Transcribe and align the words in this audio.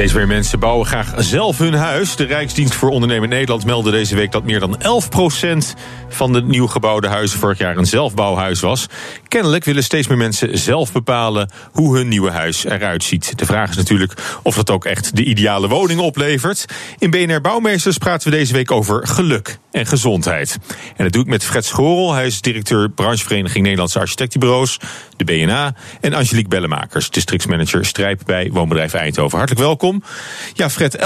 Steeds 0.00 0.14
meer 0.14 0.26
mensen 0.26 0.58
bouwen 0.58 0.86
graag 0.86 1.12
zelf 1.16 1.58
hun 1.58 1.74
huis. 1.74 2.16
De 2.16 2.24
Rijksdienst 2.24 2.74
voor 2.74 2.90
Ondernemen 2.90 3.28
Nederland 3.28 3.64
meldde 3.64 3.90
deze 3.90 4.14
week 4.14 4.32
dat 4.32 4.44
meer 4.44 4.60
dan 4.60 4.78
11% 4.82 5.80
van 6.08 6.32
de 6.32 6.42
nieuw 6.42 6.66
gebouwde 6.66 7.08
huizen 7.08 7.38
vorig 7.38 7.58
jaar 7.58 7.76
een 7.76 7.86
zelfbouwhuis 7.86 8.60
was. 8.60 8.86
Kennelijk 9.28 9.64
willen 9.64 9.84
steeds 9.84 10.08
meer 10.08 10.16
mensen 10.16 10.58
zelf 10.58 10.92
bepalen 10.92 11.50
hoe 11.72 11.96
hun 11.96 12.08
nieuwe 12.08 12.30
huis 12.30 12.64
eruit 12.64 13.04
ziet. 13.04 13.38
De 13.38 13.46
vraag 13.46 13.70
is 13.70 13.76
natuurlijk 13.76 14.14
of 14.42 14.54
dat 14.54 14.70
ook 14.70 14.84
echt 14.84 15.16
de 15.16 15.24
ideale 15.24 15.68
woning 15.68 16.00
oplevert. 16.00 16.64
In 16.98 17.10
BNR 17.10 17.40
Bouwmeesters 17.40 17.98
praten 17.98 18.30
we 18.30 18.36
deze 18.36 18.52
week 18.52 18.70
over 18.70 19.06
geluk 19.06 19.58
en 19.70 19.86
gezondheid. 19.86 20.58
En 20.96 21.04
dat 21.04 21.12
doe 21.12 21.22
ik 21.22 21.28
met 21.28 21.44
Fred 21.44 21.64
Schorel. 21.64 22.12
Hij 22.12 22.26
is 22.26 22.40
directeur 22.40 22.90
branchevereniging 22.90 23.62
Nederlandse 23.64 23.98
Architectenbureaus, 23.98 24.78
de 25.16 25.24
BNA. 25.24 25.74
En 26.00 26.14
Angelique 26.14 26.48
Bellemakers, 26.48 27.10
districtsmanager 27.10 27.84
Strijp 27.84 28.20
bij 28.26 28.50
Woonbedrijf 28.52 28.94
Eindhoven. 28.94 29.38
Hartelijk 29.38 29.66
welkom. 29.66 30.02
Ja, 30.54 30.70
Fred, 30.70 30.98
11% 30.98 31.00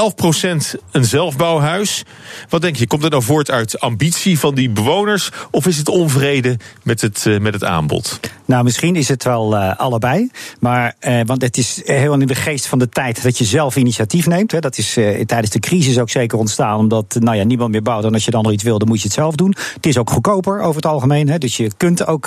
een 0.90 1.04
zelfbouwhuis. 1.04 2.04
Wat 2.48 2.62
denk 2.62 2.76
je, 2.76 2.86
komt 2.86 3.02
dat 3.02 3.10
nou 3.10 3.22
voort 3.22 3.50
uit 3.50 3.80
ambitie 3.80 4.38
van 4.38 4.54
die 4.54 4.70
bewoners? 4.70 5.30
Of 5.50 5.66
is 5.66 5.76
het 5.76 5.88
onvrede 5.88 6.58
met 6.82 7.00
het, 7.00 7.24
uh, 7.24 7.40
met 7.40 7.54
het 7.54 7.64
aanbod? 7.64 8.20
Nou, 8.44 8.64
misschien 8.64 8.96
is 8.96 9.08
het 9.08 9.24
wel 9.24 9.54
uh, 9.54 9.76
allebei. 9.76 10.30
Maar, 10.60 10.94
uh, 11.00 11.20
want 11.26 11.42
het 11.42 11.56
is 11.56 11.82
heel 11.84 12.12
in 12.20 12.26
de 12.26 12.34
geest 12.34 12.66
van 12.66 12.78
de 12.78 12.88
tijd 12.88 13.22
dat 13.22 13.38
je 13.38 13.44
zelf 13.44 13.76
initiatief 13.76 14.26
neemt. 14.26 14.52
Hè. 14.52 14.58
Dat 14.58 14.78
is 14.78 14.92
tijdens 15.26 15.50
de 15.50 15.60
crisis 15.60 15.98
ook 15.98 16.10
zeker 16.10 16.38
ontstaan. 16.38 16.78
Omdat 16.78 17.16
nou 17.20 17.36
ja, 17.36 17.44
niemand 17.44 17.70
meer 17.70 17.82
bouwt. 17.82 18.04
En 18.04 18.12
als 18.12 18.24
je 18.24 18.30
dan 18.30 18.46
iets 18.54 18.62
wil, 18.62 18.78
dan 18.78 18.88
moet 18.88 18.98
je 18.98 19.04
het 19.04 19.12
zelf 19.12 19.34
doen. 19.34 19.54
Het 19.74 19.86
is 19.86 19.98
ook 19.98 20.10
goedkoper 20.10 20.60
over 20.60 20.76
het 20.76 20.86
algemeen. 20.86 21.28
Hè. 21.28 21.38
Dus 21.38 21.56
je 21.56 21.70
kunt 21.76 22.06
ook 22.06 22.26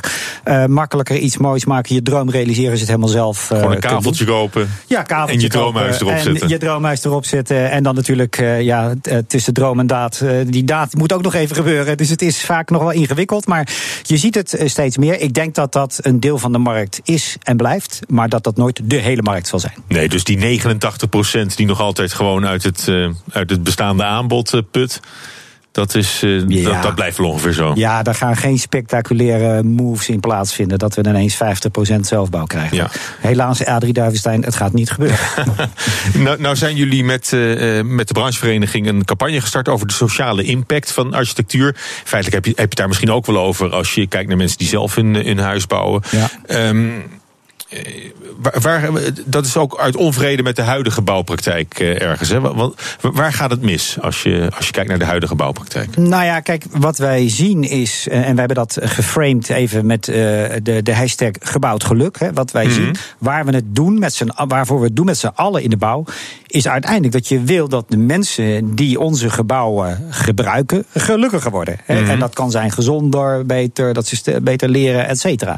makkelijker 0.68 1.18
iets 1.18 1.38
moois 1.38 1.66
maken. 1.66 1.96
Je 1.96 2.02
droom 2.02 2.30
realiseren 2.30 2.74
is 2.74 2.80
het 2.80 2.88
helemaal 2.90 3.10
zelf. 3.10 3.48
Gewoon 3.48 3.72
een 3.72 3.80
kaveltje 3.80 4.26
kopen. 4.26 4.70
Ja, 4.88 5.04
kaveltje 5.04 5.36
En 5.36 5.42
je 5.42 5.50
droomhuis 5.50 6.00
erop 6.02 6.18
zetten. 6.18 6.42
En 6.42 6.48
je 6.48 6.58
droomhuis 6.58 7.04
erop 7.04 7.26
zetten. 7.26 7.72
En 7.72 7.84
dan 7.84 7.96
natuurlijk, 7.96 8.36
ja, 8.60 8.94
tussen 9.28 9.54
droom 9.54 9.80
en 9.80 9.88
daad. 9.88 10.24
die 10.48 10.64
daad 10.64 10.94
moet 10.94 11.14
ook 11.14 11.22
nog 11.22 11.34
even 11.34 11.56
gebeuren. 11.56 11.98
Dus 11.98 12.10
het 12.10 12.22
is 12.22 12.42
vaak 12.42 12.70
nog 12.70 12.82
wel 12.82 12.92
ingewikkeld. 12.92 13.48
Maar 13.48 13.70
je 14.02 14.18
ziet 14.18 14.36
het 14.36 14.62
steeds 14.66 14.98
meer. 14.98 15.20
Ik 15.20 15.34
denk 15.34 15.56
dat 15.56 15.74
dat 15.74 16.00
een 16.02 16.20
deel 16.20 16.38
van 16.38 16.52
de 16.52 16.58
markt 16.58 17.00
is 17.04 17.38
en 17.44 17.58
blijft. 17.58 18.00
Maar 18.08 18.30
dat 18.30 18.44
dat 18.44 18.58
nooit 18.58 18.82
de 18.84 18.96
hele 18.96 19.22
markt 19.22 19.48
zal 19.48 19.60
zijn. 19.60 19.74
Nee, 19.88 20.10
dus 20.10 20.24
die 20.24 20.62
89% 20.62 21.56
die 21.56 21.66
nog 21.66 21.80
altijd 21.80 22.14
gewoon 22.14 22.46
uit 22.46 22.64
het, 22.64 22.86
uh, 22.90 23.10
uit 23.32 23.50
het 23.50 23.64
bestaande 23.64 24.04
aanbod 24.04 24.54
uh, 24.54 24.62
put. 24.72 25.00
Dat, 25.78 25.96
is, 25.96 26.24
uh, 26.24 26.44
ja. 26.48 26.72
dat, 26.72 26.84
dat, 26.84 26.96
blijft 26.96 27.18
wel 27.18 27.30
ongeveer 27.30 27.54
zo. 27.54 27.72
Ja, 27.76 28.04
daar 28.04 28.16
gaan 28.16 28.36
geen 28.36 28.60
spectaculaire 28.60 29.64
moves 29.64 30.10
in 30.10 30.20
plaatsvinden. 30.20 30.78
Dat 30.78 30.96
we 30.96 31.04
ineens 31.08 31.36
50% 31.36 32.00
zelfbouw 32.00 32.46
krijgen. 32.46 32.78
Ja. 32.78 32.90
Helaas, 33.20 33.66
Adrie 33.66 33.94
Duivenstein, 33.94 34.44
het 34.44 34.56
gaat 34.56 34.74
niet 34.74 34.92
gebeuren. 34.92 35.18
nou, 36.24 36.42
nou, 36.42 36.56
zijn 36.56 36.76
jullie 36.76 37.04
met, 37.04 37.32
uh, 37.32 37.82
met 37.84 38.08
de 38.08 38.14
branchevereniging 38.14 38.88
een 38.88 39.06
campagne 39.06 39.42
gestart 39.42 39.70
over 39.70 39.88
de 39.88 39.94
sociale 39.94 40.44
impact 40.44 40.92
van 40.92 41.14
architectuur. 41.14 41.76
Feitelijk 42.04 42.46
heb 42.46 42.46
je, 42.46 42.62
heb 42.62 42.70
je 42.70 42.76
daar 42.76 42.88
misschien 42.88 43.12
ook 43.12 43.26
wel 43.26 43.38
over 43.38 43.70
als 43.74 43.94
je 43.94 44.08
kijkt 44.08 44.28
naar 44.28 44.38
mensen 44.38 44.58
die 44.58 44.68
zelf 44.68 44.96
hun, 44.96 45.16
hun 45.16 45.40
huis 45.40 45.68
bouwen. 45.68 46.02
Ja. 46.12 46.70
Um, 46.70 47.04
Waar, 48.42 48.62
waar, 48.62 48.92
dat 49.26 49.46
is 49.46 49.58
ook 49.58 49.78
uit 49.80 49.96
onvrede 49.96 50.44
met 50.44 50.56
de 50.56 50.62
huidige 50.62 51.02
bouwpraktijk 51.02 51.80
uh, 51.80 52.02
ergens. 52.02 52.30
Hè? 52.30 52.42
Want, 52.42 52.76
waar 53.02 53.34
gaat 53.34 53.50
het 53.50 53.62
mis 53.62 53.98
als 54.02 54.24
je, 54.24 54.50
als 54.56 54.66
je 54.66 54.72
kijkt 54.72 54.90
naar 54.90 55.00
de 55.00 55.06
huidige 55.06 55.36
bouwpraktijk? 55.36 55.98
Nou 55.98 56.24
ja, 56.24 56.40
kijk, 56.40 56.66
wat 56.72 56.98
wij 56.98 57.30
zien 57.30 57.64
is, 57.64 58.08
en 58.08 58.34
we 58.34 58.40
hebben 58.40 58.56
dat 58.56 58.78
geframed 58.82 59.50
even 59.50 59.86
met 59.86 60.04
de, 60.06 60.80
de 60.84 60.96
hashtag 60.96 61.32
gebouwd 61.40 61.84
geluk. 61.84 62.20
Hè, 62.20 62.34
wat 62.34 62.52
wij 62.52 62.66
mm 62.66 62.72
-hmm. 62.72 62.84
zien, 62.84 62.96
waar 63.18 63.46
we 63.46 63.56
het 63.56 63.76
doen 63.76 64.00
met 64.00 64.14
z'n, 64.14 64.32
waarvoor 64.48 64.80
we 64.80 64.86
het 64.86 64.96
doen 64.96 65.06
met 65.06 65.18
z'n 65.18 65.32
allen 65.36 65.64
in 65.64 65.70
de 65.70 65.78
bouw, 65.78 66.04
is 66.48 66.68
uiteindelijk 66.68 67.14
dat 67.14 67.28
je 67.28 67.42
wil 67.42 67.68
dat 67.68 67.86
de 67.90 67.98
mensen 67.98 68.76
die 68.76 69.00
onze 69.00 69.30
gebouwen 69.30 70.08
gebruiken, 70.10 70.86
gelukkiger 70.94 71.52
worden. 71.52 71.78
Hè? 71.84 71.94
Mm 71.94 72.02
-hmm. 72.02 72.10
En 72.10 72.20
dat 72.20 72.34
kan 72.34 72.52
zijn 72.52 72.72
gezonder, 72.72 73.46
beter, 73.46 73.94
dat 73.94 74.08
ze 74.08 74.40
beter 74.42 74.70
leren, 74.70 75.08
et 75.08 75.20
cetera. 75.20 75.58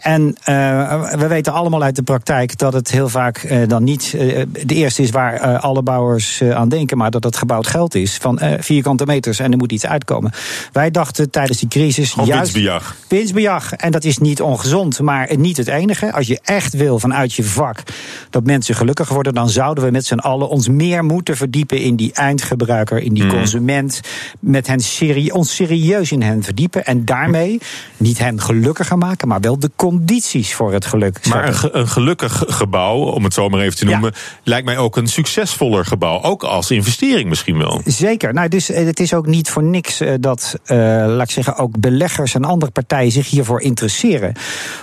En 0.00 0.36
uh, 0.48 1.10
we 1.10 1.26
weten 1.26 1.43
allemaal 1.48 1.82
uit 1.82 1.96
de 1.96 2.02
praktijk 2.02 2.58
dat 2.58 2.72
het 2.72 2.90
heel 2.90 3.08
vaak 3.08 3.42
uh, 3.42 3.68
dan 3.68 3.84
niet 3.84 4.12
uh, 4.16 4.42
de 4.66 4.74
eerste 4.74 5.02
is 5.02 5.10
waar 5.10 5.34
uh, 5.34 5.62
alle 5.62 5.82
bouwers 5.82 6.42
aan 6.42 6.68
denken, 6.68 6.96
maar 6.96 7.10
dat 7.10 7.24
het 7.24 7.36
gebouwd 7.36 7.66
geld 7.66 7.94
is 7.94 8.16
van 8.16 8.40
vierkante 8.58 9.06
meters 9.06 9.38
en 9.38 9.52
er 9.52 9.58
moet 9.58 9.72
iets 9.72 9.86
uitkomen. 9.86 10.32
Wij 10.72 10.90
dachten 10.90 11.30
tijdens 11.30 11.58
die 11.58 11.68
crisis 11.68 12.12
Gewoon 12.12 12.28
juist 12.28 12.52
winstbejag. 12.52 12.96
Winstbejag. 13.08 13.72
En 13.72 13.90
dat 13.90 14.04
is 14.04 14.18
niet 14.18 14.40
ongezond, 14.40 15.00
maar 15.00 15.36
niet 15.36 15.56
het 15.56 15.68
enige. 15.68 16.12
Als 16.12 16.26
je 16.26 16.40
echt 16.42 16.74
wil 16.74 16.98
vanuit 16.98 17.34
je 17.34 17.44
vak 17.44 17.82
dat 18.30 18.44
mensen 18.44 18.74
gelukkiger 18.74 19.14
worden, 19.14 19.34
dan 19.34 19.48
zouden 19.48 19.84
we 19.84 19.90
met 19.90 20.06
z'n 20.06 20.18
allen 20.18 20.48
ons 20.48 20.68
meer 20.68 21.04
moeten 21.04 21.36
verdiepen 21.36 21.80
in 21.80 21.96
die 21.96 22.12
eindgebruiker, 22.12 22.98
in 22.98 23.14
die 23.14 23.24
mm. 23.24 23.30
consument, 23.30 24.00
met 24.38 24.66
hen 24.66 24.80
serie, 24.80 25.34
ons 25.34 25.54
serieus 25.54 26.12
in 26.12 26.22
hen 26.22 26.42
verdiepen 26.42 26.84
en 26.84 27.04
daarmee 27.04 27.60
niet 27.96 28.18
hen 28.18 28.40
gelukkiger 28.40 28.98
maken, 28.98 29.28
maar 29.28 29.40
wel 29.40 29.58
de 29.58 29.70
condities 29.76 30.54
voor 30.54 30.72
het 30.72 30.86
geluk. 30.86 31.18
Maar 31.34 31.64
een, 31.64 31.78
een 31.78 31.88
gelukkig 31.88 32.44
gebouw, 32.46 32.98
om 32.98 33.24
het 33.24 33.34
zo 33.34 33.48
maar 33.48 33.60
even 33.60 33.76
te 33.76 33.84
noemen, 33.84 34.12
ja. 34.14 34.20
lijkt 34.42 34.66
mij 34.66 34.78
ook 34.78 34.96
een 34.96 35.06
succesvoller 35.06 35.84
gebouw. 35.84 36.22
Ook 36.22 36.42
als 36.42 36.70
investering 36.70 37.28
misschien 37.28 37.58
wel. 37.58 37.80
Zeker. 37.84 38.32
Nou, 38.34 38.48
dus 38.48 38.68
het 38.68 39.00
is 39.00 39.14
ook 39.14 39.26
niet 39.26 39.50
voor 39.50 39.62
niks 39.62 40.00
dat, 40.20 40.58
uh, 40.66 40.76
laat 41.06 41.22
ik 41.22 41.30
zeggen, 41.30 41.56
ook 41.56 41.80
beleggers 41.80 42.34
en 42.34 42.44
andere 42.44 42.72
partijen 42.72 43.12
zich 43.12 43.30
hiervoor 43.30 43.60
interesseren. 43.60 44.32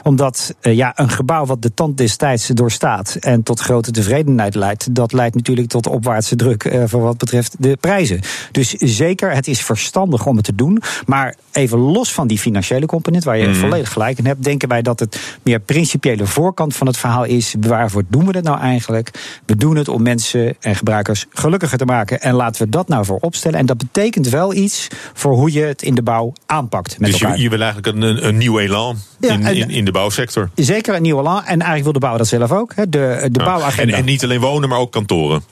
Omdat 0.04 0.56
uh, 0.62 0.76
ja, 0.76 0.92
een 0.96 1.10
gebouw 1.10 1.46
wat 1.46 1.62
de 1.62 1.74
tand 1.74 1.98
destijds 1.98 2.48
doorstaat 2.48 3.16
en 3.20 3.44
tot 3.44 3.60
grote 3.60 3.92
tevredenheid 3.92 4.56
leidt, 4.56 4.96
dat 4.96 5.14
leidt 5.14 5.36
natuurlijk 5.36 5.68
tot 5.68 5.88
opwaartse 5.88 6.36
druk 6.36 6.64
uh, 6.64 6.84
voor 6.86 7.02
wat 7.02 7.18
betreft 7.18 7.56
de 7.60 7.78
prijzen. 7.80 8.20
Dus 8.52 8.70
zeker, 8.70 9.32
het 9.32 9.48
is 9.48 9.62
verstandig 9.62 10.26
om 10.26 10.36
het 10.36 10.46
te 10.46 10.56
doen. 10.56 10.82
Maar 11.06 11.36
even 11.52 11.78
los 11.78 12.14
van 12.14 12.28
die 12.28 12.40
financiële 12.40 12.86
component, 12.86 13.24
waar 13.24 13.38
je 13.38 13.48
mm. 13.48 13.56
volledig 13.56 13.92
gelijk 13.92 14.18
in 14.18 14.26
hebt, 14.26 14.44
denken 14.44 14.70
wij 14.70 14.82
dat 14.82 15.00
het 15.00 15.40
meer 15.44 15.60
principiële 15.60 16.26
voorkant 16.42 16.76
van 16.76 16.88
het 16.88 16.98
verhaal 16.98 17.24
is: 17.24 17.56
waarvoor 17.60 18.04
doen 18.08 18.26
we 18.26 18.36
het 18.36 18.44
nou 18.44 18.60
eigenlijk? 18.60 19.40
We 19.46 19.56
doen 19.56 19.76
het 19.76 19.88
om 19.88 20.02
mensen 20.02 20.56
en 20.60 20.76
gebruikers 20.76 21.26
gelukkiger 21.30 21.78
te 21.78 21.86
maken. 21.86 22.22
En 22.22 22.34
laten 22.34 22.64
we 22.64 22.70
dat 22.70 22.88
nou 22.88 23.06
voor 23.06 23.18
opstellen. 23.20 23.60
En 23.60 23.66
dat 23.66 23.78
betekent 23.78 24.30
wel 24.30 24.54
iets 24.54 24.88
voor 25.14 25.34
hoe 25.34 25.52
je 25.52 25.62
het 25.62 25.82
in 25.82 25.96
de 25.96 26.02
bouw 26.02 26.34
aanpakt. 26.46 27.00
Met 27.00 27.12
dus 27.12 27.20
je, 27.20 27.42
je, 27.42 27.50
wil 27.50 27.62
eigenlijk 27.62 27.98
een, 27.98 28.28
een 28.28 28.38
nieuw 28.38 28.60
elan 28.60 28.98
ja, 29.20 29.34
in, 29.34 29.46
in, 29.46 29.70
in, 29.70 29.86
de 29.86 29.92
bouwsector? 29.92 30.50
Zeker 30.56 30.96
een 30.96 31.02
nieuw 31.02 31.20
elan. 31.20 31.38
En 31.38 31.46
eigenlijk 31.46 31.84
wil 31.84 31.94
de 31.94 32.00
bouw 32.00 32.18
dat 32.18 32.28
zelf 32.28 32.52
ook. 32.52 32.76
De, 32.76 32.86
de 32.90 33.30
ja. 33.32 33.46
bouwagenda. 33.46 33.94
En, 33.94 34.00
en 34.00 34.06
niet 34.06 34.24
alleen 34.24 34.40
wonen, 34.40 34.70
maar 34.70 34.80
ook 34.80 34.92
kantoren. 34.92 35.44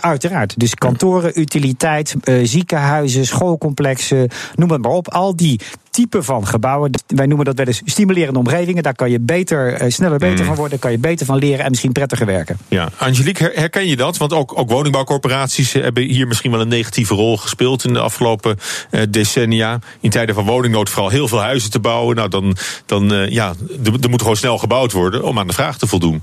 Uiteraard. 0.00 0.60
Dus 0.60 0.74
kantoren, 0.74 1.40
utiliteit, 1.40 2.14
uh, 2.24 2.46
ziekenhuizen, 2.46 3.26
schoolcomplexen, 3.26 4.28
noem 4.54 4.70
het 4.70 4.82
maar 4.82 4.92
op. 4.92 5.08
Al 5.08 5.36
die 5.36 5.60
typen 5.94 6.24
van 6.24 6.46
gebouwen. 6.46 6.90
Wij 7.06 7.26
noemen 7.26 7.46
dat 7.46 7.56
wel 7.56 7.66
eens 7.66 7.82
stimulerende 7.84 8.38
omgevingen. 8.38 8.82
Daar 8.82 8.94
kan 8.94 9.10
je 9.10 9.20
beter, 9.20 9.82
uh, 9.82 9.90
sneller 9.90 10.18
beter 10.18 10.40
mm. 10.40 10.44
van 10.44 10.54
worden, 10.54 10.78
kan 10.78 10.90
je 10.90 10.98
beter 10.98 11.26
van 11.26 11.36
leren 11.36 11.64
en 11.64 11.70
misschien 11.70 11.92
prettiger 11.92 12.26
werken. 12.26 12.58
Ja, 12.68 12.88
Angelique, 12.96 13.52
herken 13.54 13.86
je 13.86 13.96
dat? 13.96 14.16
Want 14.16 14.32
ook, 14.32 14.58
ook 14.58 14.70
woningbouwcorporaties 14.70 15.72
hebben 15.72 16.02
hier 16.02 16.26
misschien 16.26 16.50
wel 16.50 16.60
een 16.60 16.68
negatieve 16.68 17.14
rol 17.14 17.36
gespeeld 17.36 17.84
in 17.84 17.92
de 17.92 18.00
afgelopen 18.00 18.58
uh, 18.90 19.02
decennia. 19.10 19.78
In 20.00 20.10
tijden 20.10 20.34
van 20.34 20.44
woningnood 20.44 20.88
vooral 20.88 21.10
heel 21.10 21.28
veel 21.28 21.40
huizen 21.40 21.70
te 21.70 21.80
bouwen. 21.80 22.16
Nou, 22.16 22.28
dan, 22.28 22.56
dan 22.86 23.12
uh, 23.12 23.30
ja, 23.30 23.54
er 24.02 24.10
moet 24.10 24.22
gewoon 24.22 24.36
snel 24.36 24.58
gebouwd 24.58 24.92
worden 24.92 25.24
om 25.24 25.38
aan 25.38 25.46
de 25.46 25.52
vraag 25.52 25.78
te 25.78 25.86
voldoen. 25.86 26.22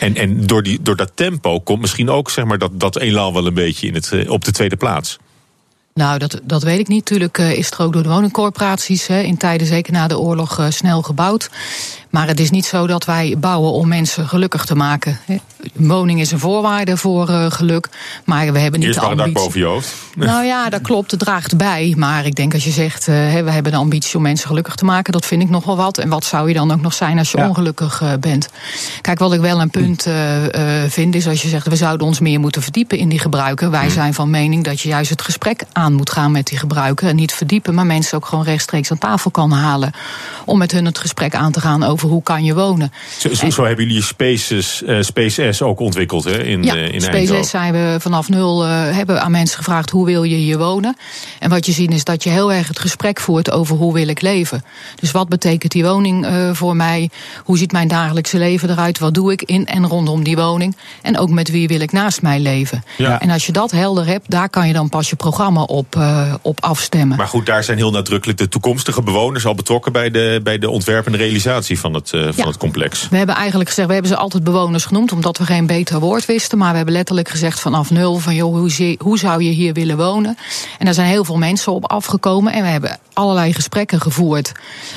En, 0.00 0.16
en 0.16 0.46
door, 0.46 0.62
die, 0.62 0.82
door 0.82 0.96
dat 0.96 1.10
tempo 1.14 1.60
komt 1.60 1.80
misschien 1.80 2.10
ook 2.10 2.30
zeg 2.30 2.44
maar, 2.44 2.58
dat, 2.58 2.80
dat 2.80 2.96
elan 2.96 3.32
wel 3.32 3.46
een 3.46 3.54
beetje 3.54 3.86
in 3.86 3.94
het, 3.94 4.28
op 4.28 4.44
de 4.44 4.52
tweede 4.52 4.76
plaats. 4.76 5.18
Nou, 5.98 6.18
dat, 6.18 6.40
dat 6.42 6.62
weet 6.62 6.78
ik 6.78 6.88
niet. 6.88 6.98
Natuurlijk 6.98 7.38
uh, 7.38 7.52
is 7.52 7.70
het 7.70 7.78
ook 7.78 7.92
door 7.92 8.02
de 8.02 8.08
woningcorporaties 8.08 9.06
hè, 9.06 9.20
in 9.20 9.36
tijden, 9.36 9.66
zeker 9.66 9.92
na 9.92 10.06
de 10.06 10.18
oorlog, 10.18 10.58
uh, 10.58 10.66
snel 10.68 11.02
gebouwd. 11.02 11.50
Maar 12.10 12.26
het 12.26 12.40
is 12.40 12.50
niet 12.50 12.64
zo 12.64 12.86
dat 12.86 13.04
wij 13.04 13.34
bouwen 13.38 13.72
om 13.72 13.88
mensen 13.88 14.28
gelukkig 14.28 14.64
te 14.64 14.74
maken. 14.74 15.18
Woning 15.72 16.20
is 16.20 16.30
een 16.30 16.38
voorwaarde 16.38 16.96
voor 16.96 17.30
uh, 17.30 17.50
geluk. 17.50 17.88
Maar 18.24 18.52
we 18.52 18.58
hebben 18.58 18.80
niet 18.80 18.88
Eerst 18.88 19.00
de 19.00 19.06
ambitie. 19.06 19.32
dak 19.32 19.42
boven 19.42 19.60
je 19.60 19.66
hoofd. 19.66 19.94
Nou 20.18 20.44
ja, 20.44 20.68
dat 20.68 20.80
klopt. 20.80 21.10
Het 21.10 21.20
draagt 21.20 21.56
bij. 21.56 21.94
Maar 21.96 22.26
ik 22.26 22.34
denk 22.34 22.54
als 22.54 22.64
je 22.64 22.70
zegt, 22.70 23.08
uh, 23.08 23.14
we 23.14 23.50
hebben 23.50 23.72
de 23.72 23.78
ambitie 23.78 24.16
om 24.16 24.22
mensen 24.22 24.48
gelukkig 24.48 24.74
te 24.74 24.84
maken, 24.84 25.12
dat 25.12 25.26
vind 25.26 25.42
ik 25.42 25.48
nog 25.48 25.64
wel 25.64 25.76
wat. 25.76 25.98
En 25.98 26.08
wat 26.08 26.24
zou 26.24 26.48
je 26.48 26.54
dan 26.54 26.72
ook 26.72 26.80
nog 26.80 26.92
zijn 26.92 27.18
als 27.18 27.30
je 27.30 27.38
ja. 27.38 27.48
ongelukkig 27.48 28.02
uh, 28.02 28.12
bent? 28.20 28.48
Kijk, 29.00 29.18
wat 29.18 29.32
ik 29.32 29.40
wel 29.40 29.60
een 29.60 29.70
punt 29.70 30.06
vind, 30.88 31.14
is 31.14 31.26
als 31.28 31.42
je 31.42 31.48
zegt, 31.48 31.68
we 31.68 31.76
zouden 31.76 32.06
ons 32.06 32.20
meer 32.20 32.40
moeten 32.40 32.62
verdiepen 32.62 32.98
in 32.98 33.08
die 33.08 33.18
gebruiken. 33.18 33.70
Wij 33.70 33.90
zijn 33.90 34.14
van 34.14 34.30
mening 34.30 34.64
dat 34.64 34.80
je 34.80 34.88
juist 34.88 35.10
het 35.10 35.22
gesprek 35.22 35.62
aan 35.72 35.92
moet 35.92 36.10
gaan 36.10 36.32
met 36.32 36.46
die 36.46 36.58
gebruiken. 36.58 37.08
En 37.08 37.16
niet 37.16 37.32
verdiepen, 37.32 37.74
maar 37.74 37.86
mensen 37.86 38.16
ook 38.16 38.26
gewoon 38.26 38.44
rechtstreeks 38.44 38.90
aan 38.90 38.98
tafel 38.98 39.30
kan 39.30 39.52
halen. 39.52 39.92
Om 40.44 40.58
met 40.58 40.72
hun 40.72 40.84
het 40.84 40.98
gesprek 40.98 41.34
aan 41.34 41.52
te 41.52 41.60
gaan 41.60 41.82
over 41.82 41.97
hoe 42.00 42.22
kan 42.22 42.44
je 42.44 42.54
wonen. 42.54 42.92
Zo, 43.18 43.34
zo, 43.34 43.50
zo 43.50 43.64
hebben 43.64 43.86
jullie 43.86 44.02
Spaces, 44.02 44.82
uh, 44.86 45.02
Space 45.02 45.52
S 45.52 45.62
ook 45.62 45.80
ontwikkeld 45.80 46.24
hè, 46.24 46.42
in, 46.42 46.62
ja, 46.62 46.76
uh, 46.76 46.92
in 46.92 47.00
Space 47.00 47.42
S 47.42 47.50
zijn 47.50 47.72
we 47.72 47.96
vanaf 48.00 48.28
nul 48.28 48.64
uh, 48.64 48.70
hebben 48.70 49.22
aan 49.22 49.30
mensen 49.30 49.56
gevraagd 49.56 49.90
hoe 49.90 50.06
wil 50.06 50.22
je 50.22 50.36
hier 50.36 50.58
wonen. 50.58 50.96
En 51.38 51.50
wat 51.50 51.66
je 51.66 51.72
ziet 51.72 51.92
is 51.92 52.04
dat 52.04 52.22
je 52.22 52.30
heel 52.30 52.52
erg 52.52 52.68
het 52.68 52.78
gesprek 52.78 53.20
voert 53.20 53.50
over 53.50 53.76
hoe 53.76 53.94
wil 53.94 54.08
ik 54.08 54.20
leven. 54.20 54.64
Dus 55.00 55.10
wat 55.10 55.28
betekent 55.28 55.72
die 55.72 55.84
woning 55.84 56.26
voor 56.52 56.76
mij? 56.76 57.10
Hoe 57.44 57.58
ziet 57.58 57.72
mijn 57.72 57.88
dagelijkse 57.88 58.38
leven 58.38 58.70
eruit? 58.70 58.98
Wat 58.98 59.14
doe 59.14 59.32
ik 59.32 59.42
in 59.42 59.66
en 59.66 59.86
rondom 59.86 60.24
die 60.24 60.36
woning? 60.36 60.76
En 61.02 61.18
ook 61.18 61.30
met 61.30 61.50
wie 61.50 61.68
wil 61.68 61.80
ik 61.80 61.92
naast 61.92 62.22
mij 62.22 62.40
leven? 62.40 62.84
Ja. 62.96 63.20
En 63.20 63.30
als 63.30 63.46
je 63.46 63.52
dat 63.52 63.70
helder 63.70 64.06
hebt, 64.06 64.30
daar 64.30 64.48
kan 64.48 64.66
je 64.66 64.72
dan 64.72 64.88
pas 64.88 65.10
je 65.10 65.16
programma 65.16 65.62
op, 65.62 65.98
op 66.42 66.60
afstemmen. 66.60 67.16
Maar 67.16 67.28
goed, 67.28 67.46
daar 67.46 67.64
zijn 67.64 67.76
heel 67.76 67.90
nadrukkelijk 67.90 68.38
de 68.38 68.48
toekomstige 68.48 69.02
bewoners 69.02 69.46
al 69.46 69.54
betrokken 69.54 69.92
bij 69.92 70.10
de, 70.10 70.40
bij 70.42 70.58
de 70.58 70.70
ontwerp 70.70 71.06
en 71.06 71.12
de 71.12 71.18
realisatie 71.18 71.78
van 71.78 71.87
het, 71.94 72.12
uh, 72.12 72.22
van 72.22 72.32
ja. 72.36 72.46
het 72.46 72.56
complex. 72.56 73.08
We 73.08 73.16
hebben 73.16 73.34
eigenlijk 73.34 73.68
gezegd, 73.68 73.88
we 73.88 73.94
hebben 73.94 74.12
ze 74.12 74.18
altijd 74.18 74.44
bewoners 74.44 74.84
genoemd, 74.84 75.12
omdat 75.12 75.38
we 75.38 75.44
geen 75.44 75.66
beter 75.66 76.00
woord 76.00 76.26
wisten. 76.26 76.58
Maar 76.58 76.70
we 76.70 76.76
hebben 76.76 76.94
letterlijk 76.94 77.28
gezegd 77.28 77.60
vanaf 77.60 77.90
nul 77.90 78.18
van 78.18 78.34
joh, 78.34 78.54
hoe, 78.54 78.70
zie, 78.70 78.98
hoe 79.02 79.18
zou 79.18 79.42
je 79.42 79.50
hier 79.50 79.72
willen 79.72 79.96
wonen? 79.96 80.38
En 80.78 80.84
daar 80.84 80.94
zijn 80.94 81.08
heel 81.08 81.24
veel 81.24 81.36
mensen 81.36 81.72
op 81.72 81.90
afgekomen. 81.90 82.52
En 82.52 82.62
we 82.62 82.68
hebben 82.68 82.98
allerlei 83.12 83.52
gesprekken 83.52 84.00
gevoerd. 84.00 84.52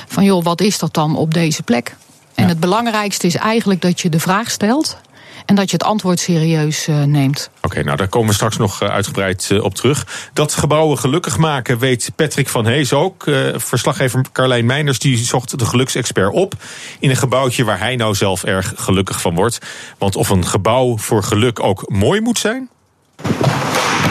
Van 0.08 0.24
joh, 0.24 0.44
wat 0.44 0.62
is 0.62 0.80
dat 0.80 0.94
dan 0.94 1.16
op 1.16 1.34
deze 1.34 1.64
plek? 1.64 1.96
En 2.36 2.44
ja. 2.44 2.50
het 2.50 2.60
belangrijkste 2.60 3.28
is 3.28 3.36
eigenlijk 3.36 3.82
dat 3.82 4.02
je 4.02 4.10
de 4.10 4.20
vraag 4.20 4.52
stelt. 4.52 4.98
En 5.46 5.56
dat 5.56 5.70
je 5.70 5.78
het 5.78 5.86
antwoord 5.86 6.20
serieus 6.20 6.88
uh, 6.88 7.04
neemt. 7.04 7.50
Oké, 7.56 7.66
okay, 7.66 7.84
nou 7.84 7.98
daar 7.98 8.08
komen 8.08 8.28
we 8.28 8.34
straks 8.34 8.58
nog 8.58 8.84
uh, 8.84 8.90
uitgebreid 8.90 9.50
uh, 9.52 9.64
op 9.64 9.76
terug. 9.76 10.30
Dat 10.34 10.54
gebouwen 10.54 10.98
gelukkig 10.98 11.38
maken 11.38 11.80
weet 11.80 12.12
Patrick 12.16 12.50
van 12.50 12.66
Hees 12.66 12.94
ook. 12.94 13.24
verslaggever 13.56 14.26
Carlijn 14.32 14.66
Meinders 14.66 15.00
die 15.00 15.18
zocht 15.18 15.60
de 15.60 15.66
geluksexpert 15.66 16.34
op. 16.34 16.54
In 17.00 17.10
een 17.10 17.16
gebouwtje 17.16 17.64
waar 17.64 17.80
hij 17.80 17.96
nou 17.96 18.16
zelf 18.16 18.44
erg 18.44 18.74
gelukkig 18.76 19.22
van 19.22 19.36
wordt. 19.36 19.60
Want 19.98 20.16
of 20.16 20.30
een 20.30 20.46
gebouw 20.46 20.98
voor 20.98 21.24
geluk 21.24 21.60
ook 21.60 21.90
mooi 21.90 22.22
moet 22.22 22.40
zijn? 22.40 22.70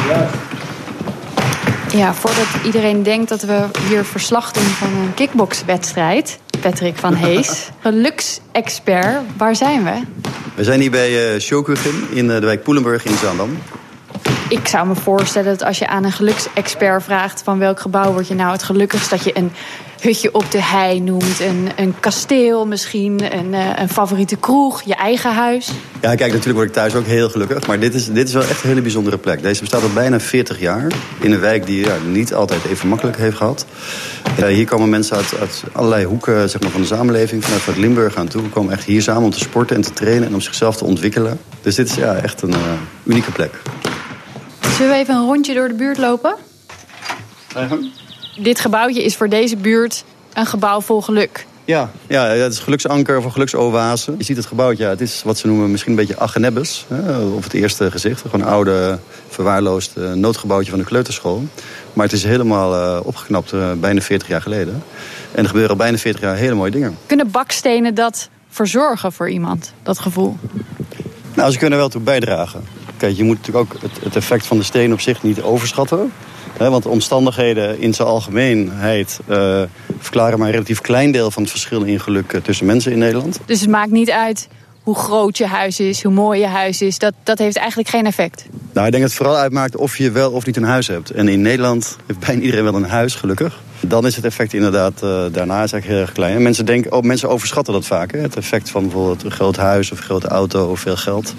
Ja. 0.08 0.28
Ja, 1.92 2.14
voordat 2.14 2.46
iedereen 2.64 3.02
denkt 3.02 3.28
dat 3.28 3.42
we 3.42 3.66
hier 3.88 4.04
verslag 4.04 4.52
doen 4.52 4.62
van 4.62 4.88
een 4.88 5.14
kickboxwedstrijd. 5.14 6.38
Patrick 6.60 6.96
van 6.96 7.14
Hees, 7.14 7.68
geluksexpert, 7.80 9.22
waar 9.36 9.56
zijn 9.56 9.84
we? 9.84 10.00
We 10.60 10.66
zijn 10.66 10.80
hier 10.80 10.90
bij 10.90 11.34
uh, 11.34 11.40
in 12.10 12.26
de 12.28 12.40
wijk 12.40 12.62
Poelenburg 12.62 13.04
in 13.04 13.16
Zaandam. 13.16 13.58
Ik 14.50 14.68
zou 14.68 14.86
me 14.86 14.94
voorstellen 14.94 15.48
dat 15.48 15.62
als 15.66 15.78
je 15.78 15.86
aan 15.86 16.04
een 16.04 16.12
geluksexpert 16.12 17.02
vraagt... 17.02 17.42
van 17.42 17.58
welk 17.58 17.80
gebouw 17.80 18.12
word 18.12 18.28
je 18.28 18.34
nou 18.34 18.52
het 18.52 18.62
gelukkigst... 18.62 19.10
dat 19.10 19.24
je 19.24 19.36
een 19.36 19.52
hutje 20.00 20.34
op 20.34 20.50
de 20.50 20.62
hei 20.62 21.00
noemt, 21.00 21.40
een, 21.40 21.68
een 21.76 21.94
kasteel 22.00 22.66
misschien... 22.66 23.36
Een, 23.38 23.52
uh, 23.52 23.70
een 23.76 23.88
favoriete 23.88 24.36
kroeg, 24.36 24.82
je 24.82 24.94
eigen 24.94 25.34
huis. 25.34 25.70
Ja, 26.00 26.14
kijk, 26.14 26.32
natuurlijk 26.32 26.56
word 26.56 26.68
ik 26.68 26.74
thuis 26.74 26.94
ook 26.94 27.06
heel 27.06 27.28
gelukkig. 27.28 27.66
Maar 27.66 27.80
dit 27.80 27.94
is, 27.94 28.06
dit 28.06 28.28
is 28.28 28.34
wel 28.34 28.42
echt 28.42 28.62
een 28.62 28.68
hele 28.68 28.82
bijzondere 28.82 29.18
plek. 29.18 29.42
Deze 29.42 29.60
bestaat 29.60 29.82
al 29.82 29.92
bijna 29.94 30.20
40 30.20 30.60
jaar. 30.60 30.92
In 31.20 31.32
een 31.32 31.40
wijk 31.40 31.66
die 31.66 31.84
ja, 31.84 31.96
niet 32.06 32.34
altijd 32.34 32.64
even 32.64 32.88
makkelijk 32.88 33.16
heeft 33.16 33.36
gehad. 33.36 33.66
Uh, 34.38 34.46
hier 34.46 34.66
komen 34.66 34.88
mensen 34.88 35.16
uit, 35.16 35.34
uit 35.40 35.64
allerlei 35.72 36.04
hoeken 36.04 36.50
zeg 36.50 36.60
maar, 36.60 36.70
van 36.70 36.80
de 36.80 36.86
samenleving... 36.86 37.44
vanuit 37.44 37.62
uit 37.66 37.76
Limburg 37.76 38.16
aan 38.16 38.28
toe. 38.28 38.42
komen 38.42 38.72
echt 38.72 38.84
hier 38.84 39.02
samen 39.02 39.22
om 39.22 39.30
te 39.30 39.38
sporten 39.38 39.76
en 39.76 39.82
te 39.82 39.92
trainen... 39.92 40.28
en 40.28 40.34
om 40.34 40.40
zichzelf 40.40 40.76
te 40.76 40.84
ontwikkelen. 40.84 41.40
Dus 41.62 41.74
dit 41.74 41.88
is 41.88 41.94
ja, 41.94 42.14
echt 42.14 42.42
een 42.42 42.50
uh, 42.50 42.56
unieke 43.04 43.32
plek. 43.32 43.52
Zullen 44.60 44.92
we 44.92 44.98
even 44.98 45.14
een 45.14 45.24
rondje 45.24 45.54
door 45.54 45.68
de 45.68 45.74
buurt 45.74 45.98
lopen? 45.98 46.34
Uh-huh. 47.56 47.84
Dit 48.36 48.60
gebouwtje 48.60 49.04
is 49.04 49.16
voor 49.16 49.28
deze 49.28 49.56
buurt 49.56 50.04
een 50.32 50.46
gebouw 50.46 50.80
vol 50.80 51.02
geluk. 51.02 51.46
Ja, 51.64 51.90
ja, 52.06 52.24
het 52.24 52.52
is 52.52 52.58
geluksanker 52.58 53.18
of 53.18 53.24
een 53.24 53.32
geluksoase. 53.32 54.14
Je 54.18 54.24
ziet 54.24 54.36
het 54.36 54.46
gebouwtje, 54.46 54.84
ja, 54.84 54.90
het 54.90 55.00
is 55.00 55.22
wat 55.22 55.38
ze 55.38 55.46
noemen 55.46 55.70
misschien 55.70 55.92
een 55.92 55.98
beetje 55.98 56.18
agenebbes. 56.18 56.86
Op 57.34 57.42
het 57.42 57.52
eerste 57.52 57.90
gezicht. 57.90 58.20
Gewoon 58.20 58.40
een 58.40 58.52
oude, 58.52 58.98
verwaarloosd 59.28 59.96
noodgebouwtje 59.96 60.70
van 60.70 60.78
de 60.78 60.84
kleuterschool. 60.84 61.44
Maar 61.92 62.04
het 62.04 62.14
is 62.14 62.24
helemaal 62.24 62.74
uh, 62.74 63.00
opgeknapt 63.06 63.52
uh, 63.52 63.72
bijna 63.72 64.00
40 64.00 64.28
jaar 64.28 64.42
geleden. 64.42 64.82
En 65.32 65.42
er 65.42 65.46
gebeuren 65.46 65.70
al 65.70 65.76
bijna 65.76 65.96
40 65.96 66.20
jaar 66.20 66.36
hele 66.36 66.54
mooie 66.54 66.70
dingen. 66.70 66.98
Kunnen 67.06 67.30
bakstenen 67.30 67.94
dat 67.94 68.28
verzorgen 68.48 69.12
voor 69.12 69.30
iemand, 69.30 69.72
dat 69.82 69.98
gevoel? 69.98 70.36
Nou, 71.34 71.52
ze 71.52 71.58
kunnen 71.58 71.78
wel 71.78 71.88
toe 71.88 72.00
bijdragen. 72.00 72.64
Kijk, 73.00 73.16
je 73.16 73.24
moet 73.24 73.36
natuurlijk 73.36 73.72
ook 73.72 73.82
het, 73.82 74.04
het 74.04 74.16
effect 74.16 74.46
van 74.46 74.58
de 74.58 74.64
steen 74.64 74.92
op 74.92 75.00
zich 75.00 75.22
niet 75.22 75.42
overschatten. 75.42 76.12
He, 76.58 76.70
want 76.70 76.86
omstandigheden 76.86 77.80
in 77.80 77.94
zijn 77.94 78.08
algemeenheid 78.08 79.20
uh, 79.28 79.62
verklaren 79.98 80.38
maar 80.38 80.46
een 80.46 80.52
relatief 80.52 80.80
klein 80.80 81.12
deel 81.12 81.30
van 81.30 81.42
het 81.42 81.50
verschil 81.50 81.82
in 81.82 82.00
geluk 82.00 82.40
tussen 82.42 82.66
mensen 82.66 82.92
in 82.92 82.98
Nederland. 82.98 83.40
Dus 83.44 83.60
het 83.60 83.70
maakt 83.70 83.90
niet 83.90 84.10
uit 84.10 84.48
hoe 84.82 84.94
groot 84.94 85.38
je 85.38 85.46
huis 85.46 85.80
is, 85.80 86.02
hoe 86.02 86.12
mooi 86.12 86.40
je 86.40 86.46
huis 86.46 86.82
is. 86.82 86.98
Dat, 86.98 87.14
dat 87.22 87.38
heeft 87.38 87.56
eigenlijk 87.56 87.88
geen 87.88 88.06
effect. 88.06 88.44
Nou, 88.72 88.86
ik 88.86 88.92
denk 88.92 89.02
dat 89.02 89.12
het 89.12 89.22
vooral 89.22 89.36
uitmaakt 89.36 89.76
of 89.76 89.96
je 89.96 90.10
wel 90.10 90.30
of 90.30 90.46
niet 90.46 90.56
een 90.56 90.62
huis 90.62 90.86
hebt. 90.86 91.10
En 91.10 91.28
in 91.28 91.42
Nederland 91.42 91.96
heeft 92.06 92.18
bijna 92.18 92.42
iedereen 92.42 92.64
wel 92.64 92.74
een 92.74 92.84
huis, 92.84 93.14
gelukkig. 93.14 93.60
Dan 93.80 94.06
is 94.06 94.16
het 94.16 94.24
effect 94.24 94.52
inderdaad 94.52 95.02
uh, 95.04 95.24
daarna 95.32 95.62
is 95.62 95.72
eigenlijk 95.72 95.86
heel 95.86 96.00
erg 96.00 96.12
klein. 96.12 96.34
En 96.34 96.42
mensen, 96.42 96.66
denken, 96.66 96.92
oh, 96.92 97.02
mensen 97.02 97.28
overschatten 97.28 97.72
dat 97.72 97.86
vaak. 97.86 98.12
Hè? 98.12 98.18
Het 98.18 98.36
effect 98.36 98.70
van 98.70 98.82
bijvoorbeeld 98.82 99.22
een 99.22 99.30
groot 99.30 99.56
huis 99.56 99.92
of 99.92 99.98
een 99.98 100.04
grote 100.04 100.28
auto 100.28 100.70
of 100.70 100.80
veel 100.80 100.96
geld. 100.96 101.34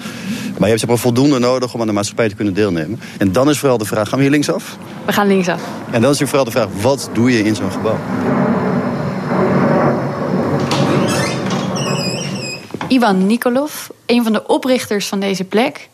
Maar 0.51 0.59
je 0.59 0.65
hebt 0.67 0.79
zeg 0.79 0.89
maar, 0.89 0.97
voldoende 0.97 1.39
nodig 1.39 1.73
om 1.73 1.81
aan 1.81 1.87
de 1.87 1.93
maatschappij 1.93 2.29
te 2.29 2.35
kunnen 2.35 2.53
deelnemen. 2.53 2.99
En 3.17 3.31
dan 3.31 3.49
is 3.49 3.59
vooral 3.59 3.77
de 3.77 3.85
vraag, 3.85 4.09
gaan 4.09 4.17
we 4.17 4.23
hier 4.23 4.33
linksaf? 4.33 4.77
We 5.05 5.13
gaan 5.13 5.27
linksaf. 5.27 5.61
En 5.91 6.01
dan 6.01 6.11
is 6.11 6.19
natuurlijk 6.19 6.29
vooral 6.29 6.45
de 6.45 6.51
vraag, 6.51 6.67
wat 6.81 7.09
doe 7.13 7.31
je 7.31 7.43
in 7.43 7.55
zo'n 7.55 7.71
gebouw? 7.71 7.99
Ivan 12.87 13.25
Nikolov, 13.25 13.89
een 14.05 14.23
van 14.23 14.33
de 14.33 14.47
oprichters 14.47 15.07
van 15.07 15.19
deze 15.19 15.43
plek. 15.43 15.89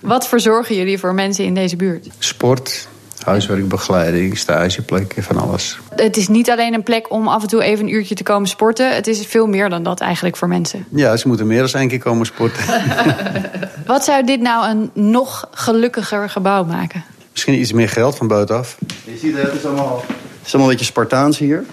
Wat 0.00 0.28
verzorgen 0.28 0.76
jullie 0.76 0.98
voor 0.98 1.14
mensen 1.14 1.44
in 1.44 1.54
deze 1.54 1.76
buurt? 1.76 2.08
Sport, 2.18 2.88
huiswerkbegeleiding, 3.24 4.38
stageplekken, 4.38 5.22
van 5.22 5.36
alles. 5.36 5.78
Het 5.94 6.16
is 6.16 6.28
niet 6.28 6.50
alleen 6.50 6.74
een 6.74 6.82
plek 6.82 7.12
om 7.12 7.28
af 7.28 7.42
en 7.42 7.48
toe 7.48 7.62
even 7.62 7.84
een 7.84 7.92
uurtje 7.92 8.14
te 8.14 8.22
komen 8.22 8.48
sporten. 8.48 8.94
Het 8.94 9.06
is 9.06 9.26
veel 9.26 9.46
meer 9.46 9.68
dan 9.68 9.82
dat 9.82 10.00
eigenlijk 10.00 10.36
voor 10.36 10.48
mensen. 10.48 10.86
Ja, 10.90 11.16
ze 11.16 11.28
moeten 11.28 11.46
meer 11.46 11.70
dan 11.70 11.80
één 11.80 11.88
keer 11.88 11.98
komen 11.98 12.26
sporten. 12.26 12.64
Wat 13.86 14.04
zou 14.04 14.24
dit 14.24 14.40
nou 14.40 14.68
een 14.68 14.90
nog 14.94 15.48
gelukkiger 15.50 16.30
gebouw 16.30 16.64
maken? 16.64 17.04
Misschien 17.32 17.60
iets 17.60 17.72
meer 17.72 17.88
geld 17.88 18.16
van 18.16 18.26
buitenaf. 18.26 18.76
Je 19.04 19.18
ziet, 19.18 19.36
het 19.36 19.52
is 19.52 19.64
allemaal, 19.64 20.04
het 20.08 20.46
is 20.46 20.52
allemaal 20.52 20.70
een 20.70 20.76
beetje 20.76 20.92
Spartaans 20.92 21.38
hier. 21.38 21.64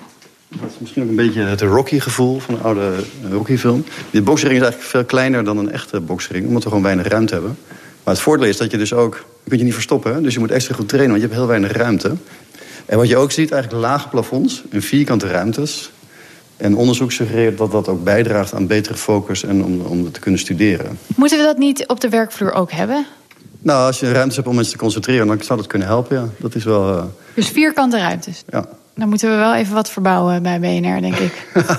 Dat 0.47 0.69
is 0.69 0.75
misschien 0.79 1.03
ook 1.03 1.09
een 1.09 1.15
beetje 1.15 1.41
het 1.41 1.61
Rocky-gevoel 1.61 2.39
van 2.39 2.53
een 2.53 2.61
oude 2.61 3.03
Rocky-film. 3.31 3.83
De 4.11 4.21
boksring 4.21 4.53
is 4.53 4.61
eigenlijk 4.61 4.91
veel 4.91 5.05
kleiner 5.05 5.43
dan 5.43 5.57
een 5.57 5.71
echte 5.71 5.99
boksring, 5.99 6.47
omdat 6.47 6.63
we 6.63 6.69
gewoon 6.69 6.83
weinig 6.83 7.07
ruimte 7.07 7.33
hebben. 7.33 7.57
Maar 8.09 8.17
het 8.17 8.27
voordeel 8.27 8.47
is 8.47 8.57
dat 8.57 8.71
je 8.71 8.77
dus 8.77 8.93
ook... 8.93 9.13
Je 9.15 9.49
kunt 9.49 9.59
je 9.59 9.65
niet 9.65 9.73
verstoppen, 9.73 10.23
dus 10.23 10.33
je 10.33 10.39
moet 10.39 10.51
extra 10.51 10.75
goed 10.75 10.87
trainen... 10.89 11.11
want 11.11 11.21
je 11.21 11.27
hebt 11.27 11.39
heel 11.39 11.49
weinig 11.49 11.71
ruimte. 11.71 12.15
En 12.85 12.97
wat 12.97 13.07
je 13.07 13.17
ook 13.17 13.31
ziet, 13.31 13.51
eigenlijk 13.51 13.83
lage 13.83 14.07
plafonds 14.07 14.63
en 14.69 14.81
vierkante 14.81 15.27
ruimtes. 15.27 15.91
En 16.57 16.75
onderzoek 16.75 17.11
suggereert 17.11 17.57
dat 17.57 17.71
dat 17.71 17.87
ook 17.87 18.03
bijdraagt 18.03 18.53
aan 18.53 18.67
betere 18.67 18.95
focus... 18.95 19.43
en 19.43 19.63
om, 19.63 19.81
om 19.81 20.11
te 20.11 20.19
kunnen 20.19 20.39
studeren. 20.39 20.99
Moeten 21.15 21.37
we 21.37 21.43
dat 21.43 21.57
niet 21.57 21.87
op 21.87 21.99
de 21.99 22.09
werkvloer 22.09 22.51
ook 22.51 22.71
hebben? 22.71 23.05
Nou, 23.59 23.85
als 23.85 23.99
je 23.99 24.11
ruimte 24.11 24.35
hebt 24.35 24.47
om 24.47 24.55
mensen 24.55 24.73
te 24.73 24.79
concentreren... 24.79 25.27
dan 25.27 25.41
zou 25.41 25.59
dat 25.59 25.67
kunnen 25.67 25.87
helpen, 25.87 26.17
ja. 26.17 26.27
Dat 26.37 26.55
is 26.55 26.63
wel... 26.63 26.95
Uh... 26.95 27.03
Dus 27.33 27.47
vierkante 27.47 27.97
ruimtes? 27.97 28.43
Ja. 28.49 28.65
Dan 28.95 29.09
moeten 29.09 29.29
we 29.29 29.35
wel 29.35 29.55
even 29.55 29.73
wat 29.73 29.89
verbouwen 29.89 30.43
bij 30.43 30.59
BNR, 30.59 31.01
denk 31.01 31.15
ik. 31.15 31.47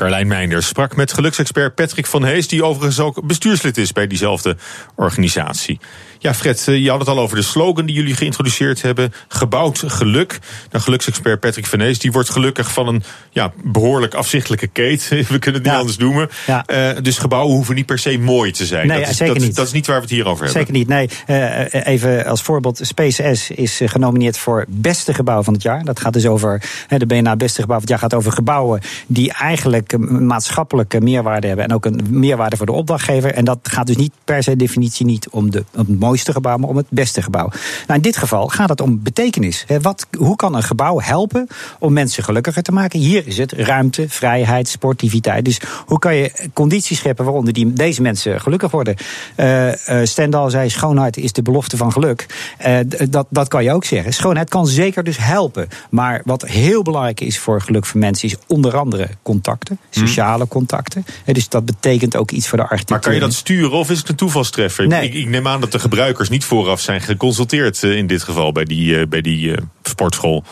Carlijn 0.00 0.26
Meinders 0.26 0.66
sprak 0.66 0.96
met 0.96 1.12
geluksexpert 1.12 1.74
Patrick 1.74 2.06
van 2.06 2.24
Hees... 2.24 2.48
die 2.48 2.64
overigens 2.64 3.00
ook 3.00 3.26
bestuurslid 3.26 3.76
is 3.76 3.92
bij 3.92 4.06
diezelfde 4.06 4.56
organisatie. 4.94 5.80
Ja, 6.22 6.34
Fred, 6.34 6.64
je 6.64 6.90
had 6.90 6.98
het 6.98 7.08
al 7.08 7.18
over 7.18 7.36
de 7.36 7.42
slogan 7.42 7.86
die 7.86 7.94
jullie 7.94 8.14
geïntroduceerd 8.14 8.82
hebben. 8.82 9.12
Gebouwd 9.28 9.82
geluk. 9.86 10.38
Nou, 10.70 10.84
geluksexpert 10.84 11.40
Patrick 11.40 11.66
van 11.66 11.80
Hees 11.80 11.98
die 11.98 12.12
wordt 12.12 12.30
gelukkig 12.30 12.72
van 12.72 12.88
een 12.88 13.02
ja, 13.30 13.52
behoorlijk 13.64 14.14
afzichtelijke 14.14 14.66
keet. 14.66 15.08
We 15.08 15.24
kunnen 15.24 15.40
het 15.40 15.62
niet 15.62 15.64
ja. 15.64 15.78
anders 15.78 15.96
noemen. 15.96 16.28
Ja. 16.46 16.64
Uh, 16.66 17.02
dus 17.02 17.18
gebouwen 17.18 17.54
hoeven 17.54 17.74
niet 17.74 17.86
per 17.86 17.98
se 17.98 18.18
mooi 18.18 18.50
te 18.50 18.66
zijn. 18.66 18.86
Nee, 18.86 19.00
dat, 19.00 19.08
is, 19.08 19.16
zeker 19.16 19.34
dat, 19.34 19.42
niet. 19.42 19.56
dat 19.56 19.66
is 19.66 19.72
niet 19.72 19.86
waar 19.86 19.96
we 19.96 20.02
het 20.02 20.10
hier 20.10 20.26
over 20.26 20.44
hebben. 20.44 20.62
Zeker 20.62 20.78
niet, 20.78 20.88
nee. 20.88 21.08
Uh, 21.26 21.86
even 21.86 22.26
als 22.26 22.42
voorbeeld, 22.42 22.80
Space 22.82 23.34
S 23.34 23.50
is 23.50 23.80
genomineerd 23.84 24.38
voor 24.38 24.64
beste 24.68 25.14
gebouw 25.14 25.42
van 25.42 25.54
het 25.54 25.62
jaar. 25.62 25.84
Dat 25.84 26.00
gaat 26.00 26.12
dus 26.12 26.26
over, 26.26 26.62
de 26.88 27.06
BNA 27.06 27.36
beste 27.36 27.60
gebouw 27.60 27.78
van 27.78 27.88
het 27.88 27.88
jaar 27.90 28.10
gaat 28.10 28.14
over 28.14 28.32
gebouwen... 28.32 28.80
die 29.06 29.32
eigenlijk 29.32 29.98
maatschappelijke 30.08 31.00
meerwaarde 31.00 31.46
hebben. 31.46 31.64
En 31.64 31.74
ook 31.74 31.84
een 31.84 32.06
meerwaarde 32.10 32.56
voor 32.56 32.66
de 32.66 32.72
opdrachtgever. 32.72 33.34
En 33.34 33.44
dat 33.44 33.58
gaat 33.62 33.86
dus 33.86 33.96
niet 33.96 34.12
per 34.24 34.42
se 34.42 34.56
definitie 34.56 35.06
niet 35.06 35.28
om, 35.28 35.50
de, 35.50 35.64
om 35.72 35.78
het 35.78 35.98
mooiste 36.10 36.32
gebouw, 36.32 36.56
maar 36.56 36.68
om 36.68 36.76
het 36.76 36.86
beste 36.90 37.22
gebouw. 37.22 37.48
Nou, 37.86 37.94
in 37.94 38.00
dit 38.00 38.16
geval 38.16 38.46
gaat 38.46 38.68
het 38.68 38.80
om 38.80 39.02
betekenis. 39.02 39.64
Wat, 39.80 40.06
hoe 40.18 40.36
kan 40.36 40.54
een 40.54 40.62
gebouw 40.62 41.00
helpen 41.00 41.46
om 41.78 41.92
mensen 41.92 42.24
gelukkiger 42.24 42.62
te 42.62 42.72
maken? 42.72 42.98
Hier 42.98 43.26
is 43.26 43.38
het 43.38 43.52
ruimte, 43.52 44.08
vrijheid, 44.08 44.68
sportiviteit. 44.68 45.44
Dus 45.44 45.60
hoe 45.86 45.98
kan 45.98 46.14
je 46.14 46.32
condities 46.52 46.98
scheppen 46.98 47.24
waaronder 47.24 47.52
die, 47.52 47.72
deze 47.72 48.02
mensen 48.02 48.40
gelukkig 48.40 48.70
worden? 48.70 48.96
Uh, 49.36 49.66
uh, 49.66 49.74
Stendhal 50.04 50.50
zei: 50.50 50.70
schoonheid 50.70 51.16
is 51.16 51.32
de 51.32 51.42
belofte 51.42 51.76
van 51.76 51.92
geluk. 51.92 52.26
Uh, 52.66 52.78
dat, 53.08 53.26
dat 53.30 53.48
kan 53.48 53.64
je 53.64 53.72
ook 53.72 53.84
zeggen. 53.84 54.12
Schoonheid 54.12 54.48
kan 54.48 54.66
zeker 54.66 55.04
dus 55.04 55.18
helpen. 55.18 55.68
Maar 55.90 56.22
wat 56.24 56.42
heel 56.42 56.82
belangrijk 56.82 57.20
is 57.20 57.38
voor 57.38 57.60
geluk 57.60 57.86
voor 57.86 58.00
mensen, 58.00 58.28
is 58.28 58.36
onder 58.46 58.76
andere 58.76 59.08
contacten, 59.22 59.78
Hm. 59.90 59.98
sociale 59.98 60.48
contacten. 60.48 61.04
Dus 61.24 61.48
dat 61.48 61.64
betekent 61.64 62.16
ook 62.16 62.30
iets 62.30 62.48
voor 62.48 62.58
de 62.58 62.64
architectuur. 62.64 62.96
Maar 62.96 63.04
kan 63.04 63.14
je 63.14 63.20
dat 63.20 63.32
sturen 63.32 63.72
of 63.78 63.90
is 63.90 63.98
het 63.98 64.08
een 64.08 64.14
toevalstreffer? 64.16 64.86
Nee. 64.86 65.04
Ik, 65.04 65.14
ik 65.14 65.28
neem 65.28 65.46
aan 65.46 65.60
dat 65.60 65.72
de 65.72 65.78
gebruikers 66.00 66.28
niet 66.28 66.44
vooraf 66.44 66.80
zijn 66.80 67.00
geconsulteerd 67.00 67.82
in 67.82 68.06
dit 68.06 68.22
geval 68.22 68.52
bij 68.52 68.64
die, 68.64 69.06
bij 69.06 69.20
die 69.20 69.54
sportschool. 69.82 70.44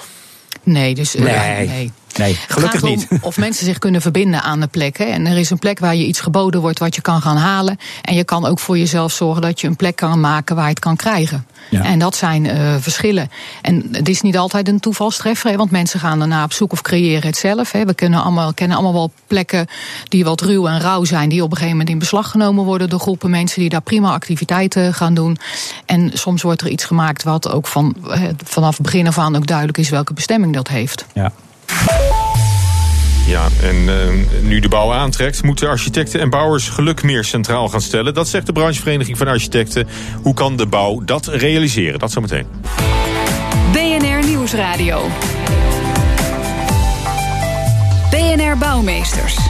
Nee, 0.62 0.94
dus 0.94 1.14
Nee. 1.14 1.66
nee. 1.66 1.92
Nee, 2.16 2.38
gelukkig 2.48 2.80
gaat 2.80 2.88
niet. 2.88 3.06
om 3.10 3.18
of 3.20 3.36
mensen 3.36 3.64
zich 3.64 3.78
kunnen 3.78 4.00
verbinden 4.00 4.42
aan 4.42 4.60
de 4.60 4.66
plek. 4.66 4.98
Hè. 4.98 5.04
En 5.04 5.26
er 5.26 5.38
is 5.38 5.50
een 5.50 5.58
plek 5.58 5.78
waar 5.78 5.94
je 5.94 6.06
iets 6.06 6.20
geboden 6.20 6.60
wordt 6.60 6.78
wat 6.78 6.94
je 6.94 7.00
kan 7.00 7.20
gaan 7.20 7.36
halen. 7.36 7.78
En 8.02 8.14
je 8.14 8.24
kan 8.24 8.46
ook 8.46 8.58
voor 8.58 8.78
jezelf 8.78 9.12
zorgen 9.12 9.42
dat 9.42 9.60
je 9.60 9.66
een 9.66 9.76
plek 9.76 9.96
kan 9.96 10.20
maken 10.20 10.54
waar 10.54 10.64
je 10.64 10.70
het 10.70 10.78
kan 10.78 10.96
krijgen. 10.96 11.46
Ja. 11.70 11.84
En 11.84 11.98
dat 11.98 12.16
zijn 12.16 12.44
uh, 12.44 12.74
verschillen. 12.78 13.30
En 13.62 13.88
het 13.92 14.08
is 14.08 14.20
niet 14.20 14.38
altijd 14.38 14.68
een 14.68 14.80
toevalstreffer, 14.80 15.50
hè, 15.50 15.56
want 15.56 15.70
mensen 15.70 16.00
gaan 16.00 16.18
daarna 16.18 16.44
op 16.44 16.52
zoek 16.52 16.72
of 16.72 16.82
creëren 16.82 17.26
het 17.26 17.36
zelf. 17.36 17.72
Hè. 17.72 17.84
We 17.84 17.94
kunnen 17.94 18.22
allemaal, 18.22 18.54
kennen 18.54 18.76
allemaal 18.76 18.94
wel 18.94 19.12
plekken 19.26 19.66
die 20.04 20.24
wat 20.24 20.40
ruw 20.40 20.66
en 20.66 20.80
rauw 20.80 21.04
zijn, 21.04 21.28
die 21.28 21.42
op 21.42 21.50
een 21.50 21.56
gegeven 21.56 21.76
moment 21.76 21.90
in 21.90 21.98
beslag 21.98 22.30
genomen 22.30 22.64
worden 22.64 22.88
door 22.88 23.00
groepen 23.00 23.30
mensen 23.30 23.60
die 23.60 23.68
daar 23.68 23.80
prima 23.80 24.12
activiteiten 24.12 24.94
gaan 24.94 25.14
doen. 25.14 25.38
En 25.86 26.10
soms 26.14 26.42
wordt 26.42 26.60
er 26.60 26.68
iets 26.68 26.84
gemaakt 26.84 27.22
wat 27.22 27.48
ook 27.48 27.66
van, 27.66 27.96
eh, 28.10 28.22
vanaf 28.44 28.76
het 28.76 28.82
begin 28.82 29.06
af 29.06 29.18
aan 29.18 29.36
ook 29.36 29.46
duidelijk 29.46 29.78
is 29.78 29.88
welke 29.88 30.14
bestemming 30.14 30.54
dat 30.54 30.68
heeft. 30.68 31.06
Ja. 31.14 31.32
Ja, 33.28 33.48
en 33.62 33.76
uh, 33.76 33.94
nu 34.42 34.60
de 34.60 34.68
bouw 34.68 34.92
aantrekt, 34.92 35.42
moeten 35.42 35.68
architecten 35.68 36.20
en 36.20 36.30
bouwers 36.30 36.68
geluk 36.68 37.02
meer 37.02 37.24
centraal 37.24 37.68
gaan 37.68 37.80
stellen. 37.80 38.14
Dat 38.14 38.28
zegt 38.28 38.46
de 38.46 38.52
branchevereniging 38.52 39.18
van 39.18 39.26
architecten. 39.26 39.88
Hoe 40.22 40.34
kan 40.34 40.56
de 40.56 40.66
bouw 40.66 41.04
dat 41.04 41.26
realiseren? 41.26 41.98
Dat 41.98 42.12
zometeen. 42.12 42.46
BNR 43.72 44.26
Nieuwsradio. 44.26 45.06
BNR 48.10 48.58
Bouwmeesters. 48.58 49.47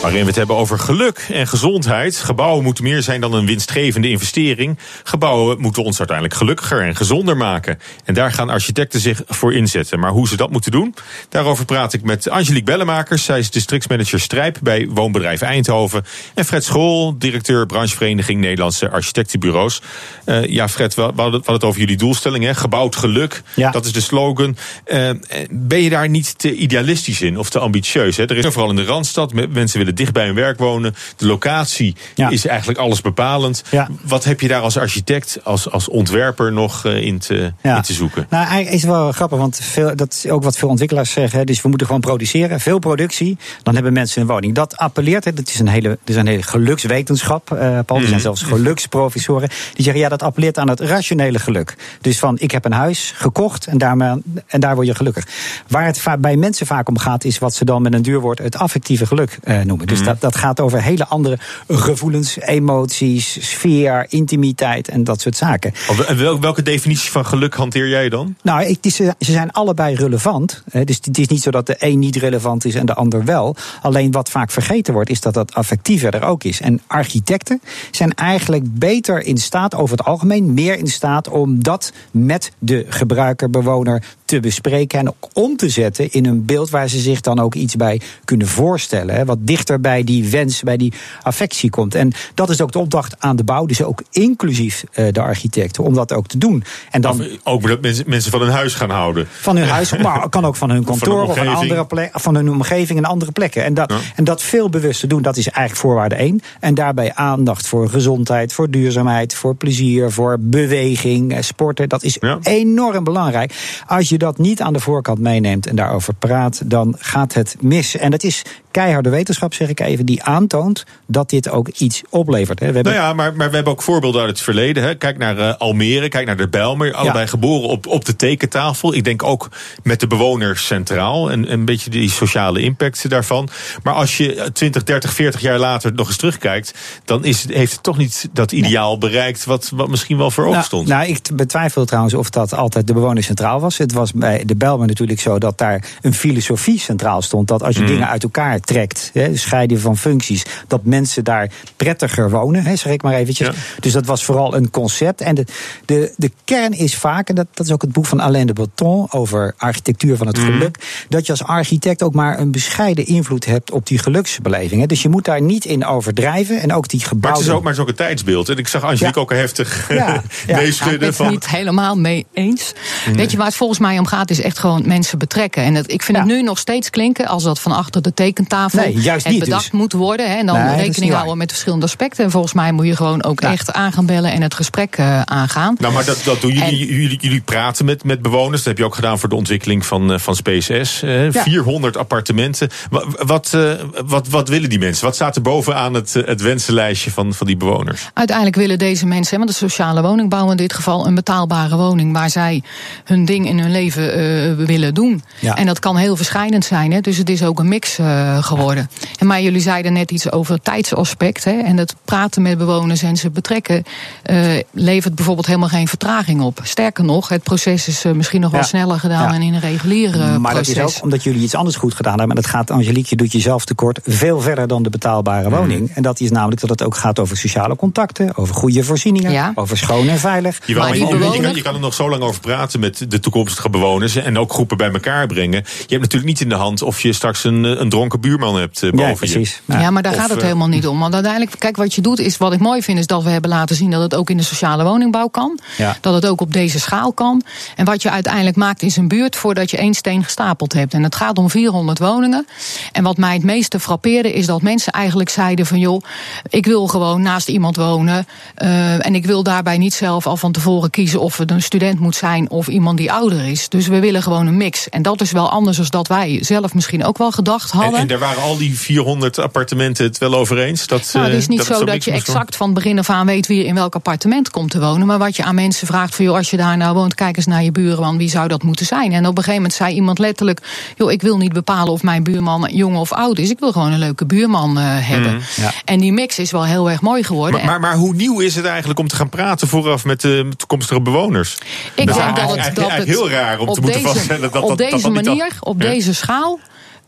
Waarin 0.00 0.20
we 0.20 0.26
het 0.26 0.36
hebben 0.36 0.56
over 0.56 0.78
geluk 0.78 1.26
en 1.32 1.46
gezondheid. 1.46 2.16
Gebouwen 2.16 2.64
moeten 2.64 2.84
meer 2.84 3.02
zijn 3.02 3.20
dan 3.20 3.32
een 3.32 3.46
winstgevende 3.46 4.08
investering. 4.08 4.78
Gebouwen 5.02 5.60
moeten 5.60 5.84
ons 5.84 5.98
uiteindelijk 5.98 6.36
gelukkiger 6.38 6.82
en 6.82 6.96
gezonder 6.96 7.36
maken. 7.36 7.78
En 8.04 8.14
daar 8.14 8.32
gaan 8.32 8.50
architecten 8.50 9.00
zich 9.00 9.22
voor 9.26 9.54
inzetten. 9.54 10.00
Maar 10.00 10.10
hoe 10.10 10.28
ze 10.28 10.36
dat 10.36 10.50
moeten 10.50 10.70
doen, 10.70 10.94
daarover 11.28 11.64
praat 11.64 11.92
ik 11.92 12.02
met 12.02 12.28
Angelique 12.28 12.64
Bellemakers. 12.64 13.24
Zij 13.24 13.38
is 13.38 13.50
districtsmanager 13.50 14.20
Strijp 14.20 14.58
bij 14.62 14.88
Woonbedrijf 14.88 15.40
Eindhoven. 15.40 16.04
En 16.34 16.44
Fred 16.44 16.64
School, 16.64 17.18
directeur 17.18 17.66
branchevereniging 17.66 18.40
Nederlandse 18.40 18.90
Architectenbureaus. 18.90 19.82
Uh, 20.26 20.46
ja, 20.46 20.68
Fred, 20.68 20.94
we 20.94 21.02
hadden 21.02 21.42
het 21.44 21.64
over 21.64 21.80
jullie 21.80 21.96
doelstelling. 21.96 22.44
Hè? 22.44 22.54
Gebouwd 22.54 22.96
geluk, 22.96 23.42
ja. 23.54 23.70
dat 23.70 23.84
is 23.84 23.92
de 23.92 24.00
slogan. 24.00 24.56
Uh, 24.86 25.10
ben 25.50 25.82
je 25.82 25.90
daar 25.90 26.08
niet 26.08 26.38
te 26.38 26.54
idealistisch 26.54 27.22
in 27.22 27.38
of 27.38 27.50
te 27.50 27.58
ambitieus? 27.58 28.16
Hè? 28.16 28.24
Er 28.24 28.36
is 28.36 28.46
vooral 28.46 28.70
in 28.70 28.76
de 28.76 28.84
Randstad, 28.84 29.32
mensen 29.32 29.78
willen 29.78 29.88
dicht 29.94 30.12
bij 30.12 30.26
hun 30.26 30.34
werk 30.34 30.58
wonen. 30.58 30.94
De 31.16 31.26
locatie 31.26 31.96
ja. 32.14 32.28
is 32.28 32.46
eigenlijk 32.46 32.78
alles 32.78 33.00
bepalend. 33.00 33.62
Ja. 33.70 33.88
Wat 34.02 34.24
heb 34.24 34.40
je 34.40 34.48
daar 34.48 34.60
als 34.60 34.78
architect, 34.78 35.38
als, 35.44 35.70
als 35.70 35.88
ontwerper 35.88 36.52
nog 36.52 36.84
uh, 36.86 36.96
in, 36.96 37.18
te, 37.18 37.52
ja. 37.62 37.76
in 37.76 37.82
te 37.82 37.92
zoeken? 37.92 38.26
Nou, 38.30 38.44
eigenlijk 38.44 38.74
is 38.74 38.82
het 38.82 38.90
wel 38.90 39.12
grappig, 39.12 39.38
want 39.38 39.58
veel, 39.62 39.96
dat 39.96 40.12
is 40.12 40.30
ook 40.30 40.42
wat 40.42 40.56
veel 40.56 40.68
ontwikkelaars 40.68 41.10
zeggen. 41.10 41.46
Dus 41.46 41.62
we 41.62 41.68
moeten 41.68 41.86
gewoon 41.86 42.02
produceren, 42.02 42.60
veel 42.60 42.78
productie. 42.78 43.38
Dan 43.62 43.74
hebben 43.74 43.92
mensen 43.92 44.20
een 44.22 44.28
woning. 44.28 44.54
Dat 44.54 44.76
appelleert, 44.76 45.24
hè, 45.24 45.32
dat 45.32 45.48
is 45.48 45.58
een 45.58 45.68
hele, 45.68 45.88
dat 45.88 45.98
is 46.04 46.16
een 46.16 46.26
hele 46.26 46.42
gelukswetenschap, 46.42 47.50
uh, 47.52 47.58
Paul. 47.58 47.78
Er 47.86 47.96
Mhm. 47.96 48.08
zijn 48.08 48.20
zelfs 48.20 48.42
geluksprofessoren. 48.42 49.48
Die 49.48 49.84
zeggen, 49.84 50.02
ja, 50.02 50.08
dat 50.08 50.22
appelleert 50.22 50.58
aan 50.58 50.68
het 50.68 50.80
rationele 50.80 51.38
geluk. 51.38 51.76
Dus 52.00 52.18
van, 52.18 52.38
ik 52.38 52.50
heb 52.50 52.64
een 52.64 52.72
huis 52.72 53.12
gekocht 53.16 53.66
en, 53.66 53.78
daarmee, 53.78 54.22
en 54.46 54.60
daar 54.60 54.74
word 54.74 54.86
je 54.86 54.94
gelukkig. 54.94 55.26
Waar 55.68 55.86
het 55.86 56.04
bij 56.18 56.36
mensen 56.36 56.66
vaak 56.66 56.88
om 56.88 56.98
gaat, 56.98 57.24
is 57.24 57.38
wat 57.38 57.54
ze 57.54 57.64
dan 57.64 57.82
met 57.82 57.94
een 57.94 58.02
duur 58.02 58.20
woord 58.20 58.38
het 58.38 58.56
affectieve 58.56 59.06
geluk 59.06 59.38
uh, 59.44 59.60
noemen. 59.60 59.79
Dus 59.84 60.04
dat, 60.04 60.20
dat 60.20 60.36
gaat 60.36 60.60
over 60.60 60.82
hele 60.82 61.06
andere 61.06 61.38
gevoelens, 61.68 62.38
emoties, 62.40 63.50
sfeer, 63.50 64.06
intimiteit 64.08 64.88
en 64.88 65.04
dat 65.04 65.20
soort 65.20 65.36
zaken. 65.36 65.72
En 66.06 66.40
welke, 66.40 66.62
definitie 66.62 67.10
van 67.10 67.26
geluk 67.26 67.54
hanteer 67.54 67.88
jij 67.88 68.08
dan? 68.08 68.34
Nou, 68.42 68.76
ze 68.90 69.14
zijn 69.18 69.50
allebei 69.50 69.94
relevant. 69.94 70.62
Dus 70.84 70.98
het 71.02 71.18
is 71.18 71.26
niet 71.26 71.42
zo 71.42 71.50
dat 71.50 71.66
de 71.66 71.76
een 71.78 71.98
niet 71.98 72.16
relevant 72.16 72.64
is 72.64 72.74
en 72.74 72.86
de 72.86 72.94
ander 72.94 73.24
wel. 73.24 73.56
Alleen 73.82 74.10
wat 74.10 74.30
vaak 74.30 74.50
vergeten 74.50 74.94
wordt, 74.94 75.10
is 75.10 75.20
dat 75.20 75.34
dat 75.34 75.54
affectieve 75.54 76.10
er 76.10 76.24
ook 76.24 76.44
is. 76.44 76.60
En 76.60 76.80
architecten 76.86 77.60
zijn 77.90 78.14
eigenlijk 78.14 78.78
beter 78.78 79.22
in 79.22 79.36
staat, 79.36 79.74
over 79.74 79.96
het 79.96 80.06
algemeen, 80.06 80.54
meer 80.54 80.78
in 80.78 80.86
staat 80.86 81.28
om 81.28 81.62
dat 81.62 81.92
met 82.10 82.52
de 82.58 82.86
gebruiker, 82.88 83.50
bewoner 83.50 84.02
te 84.30 84.40
bespreken 84.40 84.98
en 84.98 85.08
ook 85.08 85.28
om 85.32 85.56
te 85.56 85.68
zetten 85.68 86.12
in 86.12 86.26
een 86.26 86.44
beeld 86.44 86.70
waar 86.70 86.88
ze 86.88 86.98
zich 86.98 87.20
dan 87.20 87.38
ook 87.38 87.54
iets 87.54 87.76
bij 87.76 88.00
kunnen 88.24 88.46
voorstellen. 88.46 89.14
Hè, 89.14 89.24
wat 89.24 89.38
dichter 89.40 89.80
bij 89.80 90.04
die 90.04 90.28
wens, 90.28 90.62
bij 90.62 90.76
die 90.76 90.92
affectie 91.22 91.70
komt. 91.70 91.94
En 91.94 92.12
dat 92.34 92.50
is 92.50 92.60
ook 92.60 92.72
de 92.72 92.78
opdracht 92.78 93.14
aan 93.18 93.36
de 93.36 93.44
bouw, 93.44 93.66
dus 93.66 93.82
ook 93.82 94.02
inclusief 94.10 94.84
uh, 94.94 95.12
de 95.12 95.20
architecten, 95.20 95.84
om 95.84 95.94
dat 95.94 96.12
ook 96.12 96.26
te 96.26 96.38
doen. 96.38 96.64
En 96.90 97.00
dan, 97.00 97.20
of 97.20 97.26
ook 97.44 97.68
dat 97.68 97.80
mensen, 97.80 98.04
mensen 98.06 98.30
van 98.30 98.40
hun 98.40 98.50
huis 98.50 98.74
gaan 98.74 98.90
houden. 98.90 99.26
Van 99.30 99.56
hun 99.56 99.68
huis, 99.68 99.96
maar 99.96 100.28
kan 100.28 100.44
ook 100.44 100.56
van 100.56 100.70
hun 100.70 100.84
kantoor 100.84 101.22
of 101.22 101.36
van, 101.36 101.48
andere 101.48 101.86
plek, 101.86 102.10
van 102.12 102.34
hun 102.34 102.50
omgeving 102.50 102.98
en 102.98 103.04
andere 103.04 103.32
plekken. 103.32 103.64
En 103.64 103.74
dat, 103.74 103.90
ja. 103.90 103.98
en 104.14 104.24
dat 104.24 104.42
veel 104.42 104.68
bewust 104.68 105.00
te 105.00 105.06
doen, 105.06 105.22
dat 105.22 105.36
is 105.36 105.48
eigenlijk 105.48 105.86
voorwaarde 105.86 106.14
één. 106.14 106.40
En 106.60 106.74
daarbij 106.74 107.14
aandacht 107.14 107.66
voor 107.66 107.88
gezondheid, 107.88 108.52
voor 108.52 108.70
duurzaamheid, 108.70 109.34
voor 109.34 109.54
plezier, 109.54 110.10
voor 110.10 110.36
beweging, 110.40 111.36
sporten. 111.40 111.88
Dat 111.88 112.02
is 112.02 112.16
ja. 112.20 112.38
enorm 112.42 113.04
belangrijk. 113.04 113.54
Als 113.86 114.08
je 114.08 114.18
dat 114.20 114.38
niet 114.38 114.62
aan 114.62 114.72
de 114.72 114.80
voorkant 114.80 115.18
meeneemt 115.18 115.66
en 115.66 115.76
daarover 115.76 116.14
praat, 116.14 116.62
dan 116.64 116.94
gaat 116.98 117.34
het 117.34 117.56
mis. 117.60 117.96
En 117.96 118.10
dat 118.10 118.22
is 118.22 118.42
keiharde 118.70 119.10
wetenschap, 119.10 119.54
zeg 119.54 119.68
ik 119.68 119.80
even, 119.80 120.06
die 120.06 120.22
aantoont 120.22 120.84
dat 121.06 121.30
dit 121.30 121.48
ook 121.48 121.68
iets 121.68 122.02
oplevert. 122.10 122.58
We 122.58 122.64
hebben... 122.64 122.84
Nou 122.84 122.94
ja, 122.94 123.12
maar, 123.12 123.34
maar 123.34 123.48
we 123.48 123.54
hebben 123.54 123.72
ook 123.72 123.82
voorbeelden 123.82 124.20
uit 124.20 124.30
het 124.30 124.40
verleden. 124.40 124.82
Hè. 124.82 124.94
Kijk 124.94 125.18
naar 125.18 125.38
uh, 125.38 125.54
Almere, 125.58 126.08
kijk 126.08 126.26
naar 126.26 126.36
de 126.36 126.48
Bijlmer. 126.48 126.94
Allebei 126.94 127.24
ja. 127.24 127.30
geboren 127.30 127.68
op, 127.68 127.86
op 127.86 128.04
de 128.04 128.16
tekentafel. 128.16 128.94
Ik 128.94 129.04
denk 129.04 129.22
ook 129.22 129.48
met 129.82 130.00
de 130.00 130.06
bewoners 130.06 130.66
centraal. 130.66 131.30
En 131.30 131.52
een 131.52 131.64
beetje 131.64 131.90
die 131.90 132.10
sociale 132.10 132.60
impact 132.60 133.10
daarvan. 133.10 133.48
Maar 133.82 133.94
als 133.94 134.16
je 134.16 134.50
20, 134.52 134.84
30, 134.84 135.12
40 135.12 135.40
jaar 135.40 135.58
later 135.58 135.92
nog 135.92 136.06
eens 136.06 136.16
terugkijkt... 136.16 136.74
dan 137.04 137.24
is 137.24 137.46
heeft 137.52 137.72
het 137.72 137.82
toch 137.82 137.96
niet 137.96 138.28
dat 138.32 138.52
ideaal 138.52 138.90
nee. 138.90 138.98
bereikt... 138.98 139.44
Wat, 139.44 139.70
wat 139.74 139.88
misschien 139.88 140.16
wel 140.16 140.30
voor 140.30 140.50
nou, 140.50 140.64
stond. 140.64 140.88
Nou, 140.88 141.06
ik 141.06 141.20
betwijfel 141.34 141.84
trouwens 141.84 142.14
of 142.14 142.30
dat 142.30 142.54
altijd 142.54 142.86
de 142.86 142.92
bewoners 142.92 143.26
centraal 143.26 143.60
was. 143.60 143.78
Het 143.78 143.92
was 143.92 144.09
bij 144.14 144.44
de 144.44 144.56
Bijlmer 144.56 144.86
natuurlijk 144.86 145.20
zo 145.20 145.38
dat 145.38 145.58
daar 145.58 145.84
een 146.00 146.14
filosofie 146.14 146.78
centraal 146.78 147.22
stond. 147.22 147.48
Dat 147.48 147.62
als 147.62 147.76
je 147.76 147.80
mm. 147.80 147.86
dingen 147.86 148.08
uit 148.08 148.22
elkaar 148.22 148.60
trekt, 148.60 149.10
hè, 149.12 149.36
scheiden 149.36 149.80
van 149.80 149.96
functies, 149.96 150.44
dat 150.66 150.84
mensen 150.84 151.24
daar 151.24 151.50
prettiger 151.76 152.30
wonen, 152.30 152.64
hè, 152.64 152.76
zeg 152.76 152.92
ik 152.92 153.02
maar 153.02 153.14
eventjes. 153.14 153.46
Ja. 153.46 153.54
Dus 153.80 153.92
dat 153.92 154.06
was 154.06 154.24
vooral 154.24 154.54
een 154.54 154.70
concept. 154.70 155.20
En 155.20 155.34
de, 155.34 155.44
de, 155.84 156.12
de 156.16 156.30
kern 156.44 156.72
is 156.72 156.94
vaak, 156.94 157.28
en 157.28 157.34
dat, 157.34 157.46
dat 157.54 157.66
is 157.66 157.72
ook 157.72 157.82
het 157.82 157.92
boek 157.92 158.06
van 158.06 158.20
Alain 158.20 158.46
de 158.46 158.52
Botton 158.52 159.12
over 159.12 159.54
architectuur 159.56 160.16
van 160.16 160.26
het 160.26 160.36
mm. 160.36 160.44
geluk, 160.44 161.04
dat 161.08 161.26
je 161.26 161.32
als 161.32 161.44
architect 161.44 162.02
ook 162.02 162.14
maar 162.14 162.38
een 162.38 162.50
bescheiden 162.50 163.06
invloed 163.06 163.44
hebt 163.44 163.70
op 163.70 163.86
die 163.86 163.98
geluksbeleving. 163.98 164.80
Hè. 164.80 164.86
Dus 164.86 165.02
je 165.02 165.08
moet 165.08 165.24
daar 165.24 165.42
niet 165.42 165.64
in 165.64 165.84
overdrijven. 165.84 166.60
En 166.60 166.72
ook 166.72 166.88
die 166.88 167.00
gebouwen. 167.00 167.20
Maar 167.20 167.32
het 167.32 167.40
is 167.42 167.78
ook, 167.78 167.86
maar 167.86 167.88
een 167.88 167.94
tijdsbeeld. 167.94 168.48
En 168.48 168.56
ik 168.56 168.68
zag 168.68 168.82
Angelique 168.82 169.14
ja. 169.14 169.20
ook 169.20 169.32
heftig 169.32 169.88
ja. 169.88 169.96
ja. 170.46 170.56
meeschudden. 170.56 170.88
Ja, 170.88 170.94
ik 170.94 170.98
ben 171.00 171.14
van... 171.14 171.26
het 171.26 171.34
niet 171.34 171.48
helemaal 171.48 171.96
mee 171.96 172.26
eens. 172.32 172.72
Nee. 173.06 173.14
Weet 173.14 173.30
je 173.30 173.36
waar 173.36 173.46
het 173.46 173.56
volgens 173.56 173.78
mij 173.78 173.98
om 174.00 174.06
gaat, 174.06 174.30
is 174.30 174.40
echt 174.40 174.58
gewoon 174.58 174.82
mensen 174.86 175.18
betrekken. 175.18 175.62
En 175.62 175.74
het, 175.74 175.92
ik 175.92 176.02
vind 176.02 176.18
het 176.18 176.26
nu 176.26 176.42
nog 176.42 176.58
steeds 176.58 176.90
klinken 176.90 177.26
als 177.26 177.42
dat 177.42 177.60
van 177.60 177.72
achter 177.72 178.02
de 178.02 178.14
tekentafel 178.14 178.78
nee, 178.80 178.92
juist 179.00 179.24
het 179.24 179.32
niet, 179.34 179.44
bedacht 179.44 179.70
dus. 179.70 179.80
moet 179.80 179.92
worden. 179.92 180.30
Hè, 180.30 180.36
en 180.36 180.46
dan 180.46 180.56
Nee, 180.56 180.66
dat 180.66 180.76
rekening 180.76 181.12
houden 181.12 181.38
met 181.38 181.50
verschillende 181.50 181.84
aspecten. 181.86 182.24
En 182.24 182.30
volgens 182.30 182.52
mij 182.52 182.72
moet 182.72 182.86
je 182.86 182.96
gewoon 182.96 183.24
ook 183.24 183.40
Ja. 183.40 183.52
echt 183.52 183.72
aan 183.72 183.92
gaan 183.92 184.06
bellen 184.06 184.32
en 184.32 184.42
het 184.42 184.54
gesprek 184.54 184.96
eh, 184.96 185.20
aangaan. 185.22 185.74
Nou, 185.78 185.92
maar 185.92 186.04
dat, 186.04 186.20
dat 186.24 186.40
doen 186.40 186.52
jullie, 186.52 186.86
jullie. 187.00 187.18
Jullie 187.20 187.40
praten 187.40 187.84
met, 187.84 188.04
met 188.04 188.22
bewoners. 188.22 188.56
Dat 188.56 188.64
heb 188.64 188.78
je 188.78 188.84
ook 188.84 188.94
gedaan 188.94 189.18
voor 189.18 189.28
de 189.28 189.34
ontwikkeling 189.34 189.86
van, 189.86 190.12
eh, 190.12 190.18
van 190.18 190.36
SpaceS. 190.36 191.00
Ja. 191.00 191.32
400 191.32 191.96
appartementen. 191.96 192.68
Wa- 192.90 193.04
Wat, 193.24 193.54
eh, 193.54 193.72
wat, 194.06 194.28
wat 194.28 194.48
willen 194.48 194.68
die 194.70 194.78
mensen? 194.78 195.04
Wat 195.04 195.14
staat 195.14 195.36
er 195.36 195.42
bovenaan 195.42 195.94
het, 195.94 196.12
het 196.12 196.40
wensenlijstje 196.40 197.10
van, 197.10 197.34
van 197.34 197.46
die 197.46 197.56
bewoners? 197.56 198.10
Uiteindelijk 198.14 198.56
willen 198.56 198.78
deze 198.78 199.06
mensen, 199.06 199.30
hè, 199.32 199.44
want 199.44 199.50
de 199.58 199.66
sociale 199.68 200.02
woningbouw 200.02 200.50
in 200.50 200.56
dit 200.56 200.72
geval, 200.72 201.06
een 201.06 201.14
betaalbare 201.14 201.76
woning 201.76 202.12
waar 202.12 202.30
zij 202.30 202.62
hun 203.04 203.24
ding 203.24 203.46
in 203.46 203.58
hun 203.58 203.70
leven 203.70 203.89
leven 203.94 204.58
uh, 204.60 204.66
willen 204.66 204.94
doen. 204.94 205.22
Ja. 205.40 205.56
En 205.56 205.66
dat 205.66 205.78
kan 205.78 205.96
heel 205.96 206.16
verschillend 206.16 206.64
zijn. 206.64 206.92
Hè? 206.92 207.00
Dus 207.00 207.16
het 207.16 207.30
is 207.30 207.42
ook 207.44 207.58
een 207.58 207.68
mix 207.68 207.98
uh, 207.98 208.42
geworden. 208.42 208.90
En 209.18 209.26
maar 209.26 209.42
jullie 209.42 209.60
zeiden 209.60 209.92
net 209.92 210.10
iets 210.10 210.32
over 210.32 210.54
het 210.54 210.64
tijdsaspect. 210.64 211.44
Hè? 211.44 211.50
En 211.60 211.76
het 211.76 211.94
praten 212.04 212.42
met 212.42 212.58
bewoners 212.58 213.02
en 213.02 213.16
ze 213.16 213.30
betrekken 213.30 213.82
uh, 214.30 214.40
levert 214.72 215.14
bijvoorbeeld 215.14 215.46
helemaal 215.46 215.68
geen 215.68 215.88
vertraging 215.88 216.40
op. 216.40 216.60
Sterker 216.62 217.04
nog, 217.04 217.28
het 217.28 217.42
proces 217.42 217.88
is 217.88 218.04
misschien 218.14 218.40
nog 218.40 218.50
wel 218.50 218.60
Ja. 218.60 218.66
sneller 218.66 218.98
gedaan 219.00 219.22
Ja. 219.22 219.32
dan 219.32 219.42
in 219.42 219.54
een 219.54 219.60
reguliere 219.60 220.38
maar 220.38 220.52
proces. 220.52 220.74
dat 220.74 220.88
is 220.88 220.96
ook 220.96 221.02
omdat 221.02 221.22
jullie 221.22 221.42
iets 221.42 221.54
anders 221.54 221.76
goed 221.76 221.94
gedaan 221.94 222.18
hebben. 222.18 222.36
En 222.36 222.42
dat 222.42 222.50
gaat, 222.50 222.70
Angelique, 222.70 223.06
je 223.08 223.16
doet 223.16 223.32
jezelf 223.32 223.64
tekort 223.64 224.00
veel 224.04 224.40
verder 224.40 224.66
dan 224.68 224.82
de 224.82 224.90
betaalbare 224.90 225.48
Mhm. 225.48 225.58
woning. 225.58 225.90
En 225.94 226.02
dat 226.02 226.20
is 226.20 226.30
namelijk 226.30 226.60
dat 226.60 226.70
het 226.70 226.82
ook 226.82 226.96
gaat 226.96 227.18
over 227.18 227.36
sociale 227.36 227.76
contacten, 227.76 228.36
over 228.36 228.54
goede 228.54 228.84
voorzieningen, 228.84 229.32
Ja. 229.32 229.52
over 229.54 229.76
schoon 229.78 230.08
en 230.08 230.18
veilig. 230.18 230.58
Jawel, 230.66 230.82
Maar 230.82 230.98
maar 230.98 230.98
je, 231.34 231.40
kan, 231.42 231.54
je 231.54 231.62
kan 231.62 231.74
er 231.74 231.80
nog 231.80 231.94
zo 231.94 232.10
lang 232.10 232.22
over 232.22 232.40
praten 232.40 232.80
met 232.80 233.04
de 233.08 233.20
toekomstige 233.20 233.69
bewoners 233.70 234.16
en 234.16 234.38
ook 234.38 234.52
groepen 234.52 234.76
bij 234.76 234.90
elkaar 234.92 235.26
brengen. 235.26 235.58
Je 235.66 235.86
hebt 235.88 236.00
natuurlijk 236.00 236.24
niet 236.24 236.40
in 236.40 236.48
de 236.48 236.54
hand 236.54 236.82
of 236.82 237.00
je 237.00 237.12
straks 237.12 237.44
een, 237.44 237.64
een 237.80 237.88
dronken 237.88 238.20
buurman 238.20 238.56
hebt 238.58 238.82
eh, 238.82 238.90
boven 238.90 239.04
Ja, 239.04 239.08
je. 239.10 239.16
precies. 239.16 239.60
Ja, 239.64 239.90
maar 239.90 240.02
daar 240.02 240.12
Of, 240.12 240.18
gaat 240.18 240.28
het 240.28 240.38
eh, 240.38 240.44
helemaal 240.44 240.68
niet 240.68 240.86
om. 240.86 240.98
Want 240.98 241.14
uiteindelijk, 241.14 241.54
kijk, 241.58 241.76
wat 241.76 241.94
je 241.94 242.00
doet, 242.00 242.18
is 242.18 242.36
wat 242.36 242.52
ik 242.52 242.58
mooi 242.60 242.82
vind, 242.82 242.98
is 242.98 243.06
dat 243.06 243.22
we 243.22 243.30
hebben 243.30 243.50
laten 243.50 243.76
zien 243.76 243.90
dat 243.90 244.02
het 244.02 244.14
ook 244.14 244.30
in 244.30 244.36
de 244.36 244.42
sociale 244.42 244.84
woningbouw 244.84 245.28
kan. 245.28 245.58
Ja. 245.76 245.96
Dat 246.00 246.14
het 246.14 246.26
ook 246.26 246.40
op 246.40 246.52
deze 246.52 246.80
schaal 246.80 247.12
kan. 247.12 247.42
En 247.76 247.84
wat 247.84 248.02
je 248.02 248.10
uiteindelijk 248.10 248.56
maakt 248.56 248.82
is 248.82 248.96
een 248.96 249.08
buurt 249.08 249.36
voordat 249.36 249.70
je 249.70 249.76
één 249.76 249.94
steen 249.94 250.24
gestapeld 250.24 250.72
hebt. 250.72 250.94
En 250.94 251.02
het 251.02 251.14
gaat 251.14 251.38
om 251.38 251.50
400 251.50 251.98
woningen. 251.98 252.46
En 252.92 253.02
wat 253.02 253.16
mij 253.16 253.32
het 253.34 253.42
meeste 253.42 253.80
frappeerde, 253.80 254.32
is 254.32 254.46
dat 254.46 254.62
mensen 254.62 254.92
eigenlijk 254.92 255.28
zeiden 255.30 255.66
van 255.66 255.78
joh, 255.78 256.02
ik 256.48 256.66
wil 256.66 256.86
gewoon 256.86 257.22
naast 257.22 257.48
iemand 257.48 257.76
wonen. 257.76 258.26
eh, 258.54 259.06
en 259.06 259.14
ik 259.14 259.26
wil 259.26 259.42
daarbij 259.42 259.78
niet 259.78 259.94
zelf 259.94 260.26
al 260.26 260.36
van 260.36 260.52
tevoren 260.52 260.90
kiezen 260.90 261.20
of 261.20 261.36
het 261.36 261.50
een 261.50 261.62
student 261.62 261.98
moet 262.00 262.16
zijn 262.16 262.50
of 262.50 262.68
iemand 262.68 262.98
die 262.98 263.12
ouder 263.12 263.46
is. 263.46 263.59
Dus 263.68 263.86
we 263.86 264.00
willen 264.00 264.22
gewoon 264.22 264.46
een 264.46 264.56
mix. 264.56 264.88
En 264.88 265.02
dat 265.02 265.20
is 265.20 265.32
wel 265.32 265.50
anders 265.50 265.76
dan 265.76 266.00
dat 266.00 266.08
wij 266.08 266.38
zelf 266.40 266.74
misschien 266.74 267.04
ook 267.04 267.18
wel 267.18 267.30
gedacht 267.30 267.70
hadden. 267.70 267.94
En, 267.94 268.00
en 268.00 268.06
daar 268.06 268.18
waren 268.18 268.42
al 268.42 268.56
die 268.56 268.78
400 268.78 269.38
appartementen 269.38 270.04
het 270.04 270.18
wel 270.18 270.34
over 270.34 270.58
eens? 270.58 270.86
Dat, 270.86 271.10
Nou, 271.12 271.24
het 271.24 271.34
eh, 271.34 271.40
is 271.40 271.48
niet 271.48 271.62
zo 271.62 271.84
dat 271.84 272.04
je 272.04 272.10
exact 272.10 272.56
van 272.56 272.66
het 272.66 272.74
begin 272.74 272.98
af 272.98 273.10
aan 273.10 273.26
weet 273.26 273.46
wie 273.46 273.64
in 273.64 273.74
welk 273.74 273.94
appartement 273.94 274.50
komt 274.50 274.70
te 274.70 274.80
wonen. 274.80 275.06
Maar 275.06 275.18
wat 275.18 275.36
je 275.36 275.44
aan 275.44 275.54
mensen 275.54 275.86
vraagt 275.86 276.14
van, 276.14 276.24
joh, 276.24 276.36
als 276.36 276.50
je 276.50 276.56
daar 276.56 276.76
nou 276.76 276.94
woont, 276.94 277.14
kijk 277.14 277.36
eens 277.36 277.46
naar 277.46 277.62
je 277.62 277.72
buurman, 277.72 278.18
wie 278.18 278.28
zou 278.28 278.48
dat 278.48 278.62
moeten 278.62 278.86
zijn? 278.86 279.12
En 279.12 279.26
op 279.26 279.30
een 279.30 279.36
gegeven 279.36 279.54
moment 279.54 279.72
zei 279.72 279.94
iemand 279.94 280.18
letterlijk, 280.18 280.60
joh, 280.96 281.12
ik 281.12 281.22
wil 281.22 281.36
niet 281.36 281.52
bepalen 281.52 281.92
of 281.92 282.02
mijn 282.02 282.22
buurman 282.22 282.68
jong 282.72 282.96
of 282.96 283.12
oud 283.12 283.38
is. 283.38 283.50
Ik 283.50 283.58
wil 283.58 283.72
gewoon 283.72 283.92
een 283.92 283.98
leuke 283.98 284.26
buurman 284.26 284.78
eh, 284.78 284.84
hebben. 284.86 285.40
Ja. 285.56 285.72
En 285.84 286.00
die 286.00 286.12
mix 286.12 286.38
is 286.38 286.50
wel 286.50 286.64
heel 286.64 286.90
erg 286.90 287.00
mooi 287.00 287.22
geworden. 287.22 287.60
Maar, 287.60 287.68
maar, 287.68 287.80
maar 287.80 287.96
hoe 287.96 288.14
nieuw 288.14 288.40
is 288.40 288.54
het 288.54 288.64
eigenlijk 288.64 288.98
om 288.98 289.08
te 289.08 289.16
gaan 289.16 289.28
praten 289.28 289.68
vooraf 289.68 290.04
met 290.04 290.20
de 290.20 290.48
toekomstige 290.56 291.00
bewoners? 291.00 291.58
Ik 291.94 292.06
denk 292.06 292.36
dat 292.36 292.56
het, 292.56 292.74
dat 292.74 292.90
het 292.90 293.04
heel 293.04 293.30
raar 293.30 293.49
om 293.58 293.68
op 293.68 293.74
te 293.74 293.80
moeten 293.80 294.02
deze, 294.02 294.14
vaststellen 294.14 294.52
dat 294.52 294.62
op 294.62 294.68
dat, 294.68 294.78
dat 294.78 294.90
deze 294.90 295.02
dat 295.02 295.12
niet 295.12 295.24
manier, 295.24 295.56
op 295.60 295.80
deze 295.80 296.14
schaal. 296.14 296.58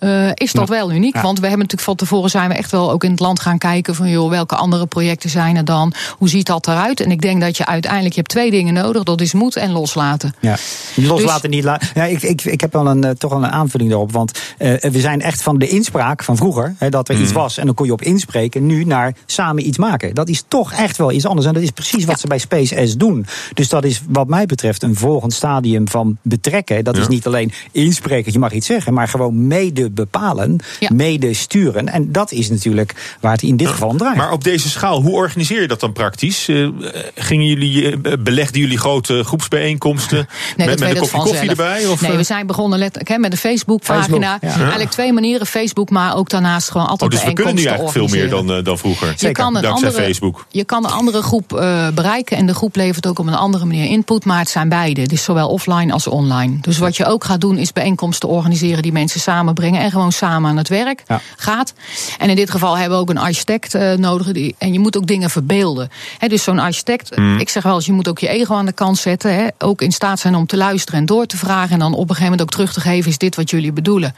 Eh, 0.03 0.29
is 0.35 0.53
dat 0.53 0.69
wel 0.69 0.93
uniek? 0.93 1.15
Ja. 1.15 1.23
Want 1.23 1.37
we 1.39 1.47
hebben 1.47 1.59
natuurlijk 1.67 1.89
van 1.89 1.97
tevoren 1.97 2.31
zijn 2.31 2.49
we 2.49 2.55
echt 2.55 2.71
wel 2.71 2.91
ook 2.93 3.05
in 3.05 3.11
het 3.11 3.21
land 3.21 3.41
gaan 3.41 3.59
kijken 3.59 3.95
van 3.95 4.09
joh, 4.11 4.31
welke 4.31 4.55
andere 4.57 4.87
projecten 4.87 5.31
zijn 5.31 5.57
er 5.57 5.65
dan? 5.65 5.93
Hoe 6.19 6.29
ziet 6.29 6.47
dat 6.47 6.67
eruit? 6.67 7.01
En 7.01 7.11
ik 7.11 7.21
denk 7.21 7.41
dat 7.41 7.57
je 7.57 7.67
uiteindelijk 7.67 8.15
je 8.15 8.21
hebt 8.21 8.33
twee 8.33 8.51
dingen 8.51 8.75
nodig. 8.75 9.03
Dat 9.03 9.21
is 9.21 9.33
moed 9.33 9.57
en 9.57 9.71
loslaten. 9.73 10.35
Ja. 10.41 10.57
Loslaten 10.97 11.43
Dus- 11.43 11.51
niet 11.51 11.65
laten. 11.65 11.89
Ja, 11.95 12.05
ik, 12.05 12.23
ik, 12.23 12.45
ik 12.45 12.61
heb 12.61 12.73
wel 12.73 12.87
een, 12.87 13.05
eh, 13.05 13.11
toch 13.11 13.31
wel 13.33 13.45
een 13.45 13.51
aanvulling 13.51 13.91
daarop. 13.91 14.13
Want 14.13 14.41
eh, 14.59 14.75
we 14.81 15.01
zijn 15.01 15.21
echt 15.23 15.43
van 15.43 15.59
de 15.59 15.69
inspraak 15.69 16.23
van 16.25 16.37
vroeger. 16.37 16.75
Hè, 16.79 16.89
dat 16.89 17.09
er 17.09 17.15
Mhm. 17.15 17.23
iets 17.23 17.33
was 17.33 17.59
en 17.59 17.67
dan 17.67 17.75
kon 17.75 17.87
je 17.87 17.93
op 17.93 18.03
inspreken. 18.03 18.67
Nu 18.67 18.85
naar 18.85 19.15
samen 19.27 19.67
iets 19.67 19.79
maken. 19.79 20.15
Dat 20.15 20.29
is 20.29 20.45
toch 20.49 20.73
echt 20.73 20.97
wel 20.97 21.13
iets 21.13 21.27
anders. 21.27 21.47
En 21.47 21.55
dat 21.55 21.63
is 21.63 21.71
precies 21.71 22.05
wat 22.05 22.21
ze 22.21 22.27
bij 22.27 22.39
Space 22.39 22.87
S 22.87 22.97
doen. 22.97 23.27
Dus 23.55 23.69
dat 23.69 23.85
is 23.85 24.03
wat 24.09 24.29
mij 24.29 24.47
betreft 24.47 24.83
een 24.83 24.97
volgend 24.97 25.33
stadium 25.33 25.89
van 25.89 26.17
betrekken. 26.23 26.85
Dat 26.85 26.97
Ja. 26.97 27.03
is 27.03 27.09
niet 27.09 27.27
alleen 27.27 27.53
inspreken, 27.73 28.33
je 28.33 28.39
mag 28.39 28.53
iets 28.53 28.67
zeggen. 28.67 28.93
Maar 28.95 29.09
gewoon 29.09 29.47
mede 29.47 29.91
bepalen, 29.95 30.59
Ja. 30.81 30.89
mede 30.93 31.35
sturen. 31.35 31.89
En 31.89 32.13
dat 32.13 32.33
is 32.33 32.51
natuurlijk 32.51 33.17
waar 33.21 33.33
het 33.33 33.43
in 33.43 33.57
dit 33.57 33.69
geval 33.69 33.89
om 33.89 33.97
draait. 33.99 34.17
Maar 34.17 34.33
op 34.33 34.45
deze 34.45 34.69
schaal, 34.69 35.03
hoe 35.03 35.13
organiseer 35.15 35.61
je 35.61 35.69
dat 35.69 35.81
dan 35.81 35.93
praktisch? 35.93 36.49
Eh, 36.49 36.69
gingen 37.15 37.47
jullie, 37.47 37.91
eh, 37.91 38.13
belegden 38.19 38.61
jullie 38.61 38.79
grote 38.79 39.25
groepsbijeenkomsten 39.25 40.29
Nee, 40.57 40.67
met, 40.67 40.81
met 40.81 40.91
een 40.91 41.01
kopje 41.01 41.19
koffie 41.19 41.49
erbij? 41.51 41.87
Of, 41.87 42.01
nee, 42.01 42.11
eh? 42.11 42.17
we 42.17 42.23
zijn 42.23 42.47
begonnen 42.47 42.79
letterlijk 42.79 43.09
hè, 43.09 43.19
met 43.19 43.33
een 43.33 43.39
Facebook-pagina. 43.39 44.31
Facebook, 44.31 44.51
ja. 44.51 44.61
Eigenlijk 44.61 44.91
twee 44.91 45.13
manieren: 45.13 45.47
Facebook, 45.47 45.91
maar 45.91 46.17
ook 46.17 46.29
daarnaast 46.31 46.71
gewoon 46.71 46.81
Oh, 46.83 46.91
altijd 46.91 47.11
dus 47.11 47.25
we 47.25 47.33
kunnen 47.33 47.55
nu 47.55 47.65
eigenlijk 47.65 47.93
veel 47.93 48.07
meer 48.07 48.31
dan, 48.31 48.53
eh, 48.53 48.65
dan 48.65 48.79
vroeger. 48.79 49.15
Je 49.17 49.33
kan, 49.33 49.57
een 49.57 49.63
Dankzij 49.63 49.89
andere, 49.89 50.05
Facebook. 50.05 50.47
je 50.49 50.65
kan 50.65 50.85
een 50.85 50.91
andere 50.91 51.23
groep 51.23 51.57
eh, 51.57 51.89
bereiken 51.89 52.37
en 52.37 52.47
de 52.47 52.55
groep 52.55 52.77
levert 52.77 53.07
ook 53.07 53.19
op 53.19 53.27
een 53.27 53.35
andere 53.35 53.65
manier 53.65 53.85
input, 53.85 54.25
maar 54.25 54.39
het 54.39 54.49
zijn 54.49 54.69
beide. 54.69 55.03
Is 55.03 55.25
zowel 55.25 55.49
offline 55.49 55.93
als 55.93 56.07
online. 56.07 56.57
Dus 56.61 56.79
wat 56.79 56.97
je 56.97 57.05
ook 57.05 57.25
gaat 57.25 57.41
doen 57.41 57.59
is 57.59 57.73
bijeenkomsten 57.73 58.29
organiseren 58.29 58.83
die 58.83 58.93
mensen 58.93 59.21
samenbrengen 59.21 59.72
en 59.81 59.91
gewoon 59.91 60.13
samen 60.13 60.51
aan 60.51 60.57
het 60.57 60.69
werk 60.69 61.03
Ja. 61.07 61.21
gaat. 61.37 61.73
En 62.19 62.31
in 62.31 62.37
dit 62.37 62.51
geval 62.51 62.77
hebben 62.79 62.97
we 62.99 63.03
ook 63.05 63.11
een 63.11 63.19
architect 63.19 63.75
eh, 63.75 63.93
nodig 63.93 64.33
die, 64.33 64.55
en 64.59 64.73
je 64.73 64.79
moet 64.79 64.97
ook 64.97 65.07
dingen 65.07 65.31
verbeelden. 65.31 65.91
Hè, 66.19 66.29
dus 66.29 66.43
zo'n 66.43 66.59
architect, 66.59 67.15
Hmm. 67.15 67.39
ik 67.39 67.49
zeg 67.49 67.63
wel 67.63 67.75
eens, 67.75 67.87
je 67.87 67.93
moet 67.93 68.09
ook 68.09 68.19
je 68.19 68.29
ego 68.29 68.55
aan 68.55 68.67
de 68.67 68.73
kant 68.73 68.99
zetten. 68.99 69.35
Hè, 69.35 69.47
ook 69.59 69.83
in 69.83 69.93
staat 69.93 70.19
zijn 70.21 70.35
om 70.35 70.47
te 70.47 70.57
luisteren 70.57 71.01
en 71.01 71.07
door 71.07 71.27
te 71.27 71.37
vragen 71.37 71.71
en 71.73 71.79
dan 71.79 71.93
op 71.93 71.99
een 72.01 72.07
gegeven 72.09 72.23
moment 72.25 72.43
ook 72.43 72.51
terug 72.51 72.73
te 72.73 72.81
geven, 72.81 73.11
is 73.11 73.19
dit 73.19 73.37
wat 73.37 73.51
jullie 73.51 73.73
bedoelen? 73.73 74.15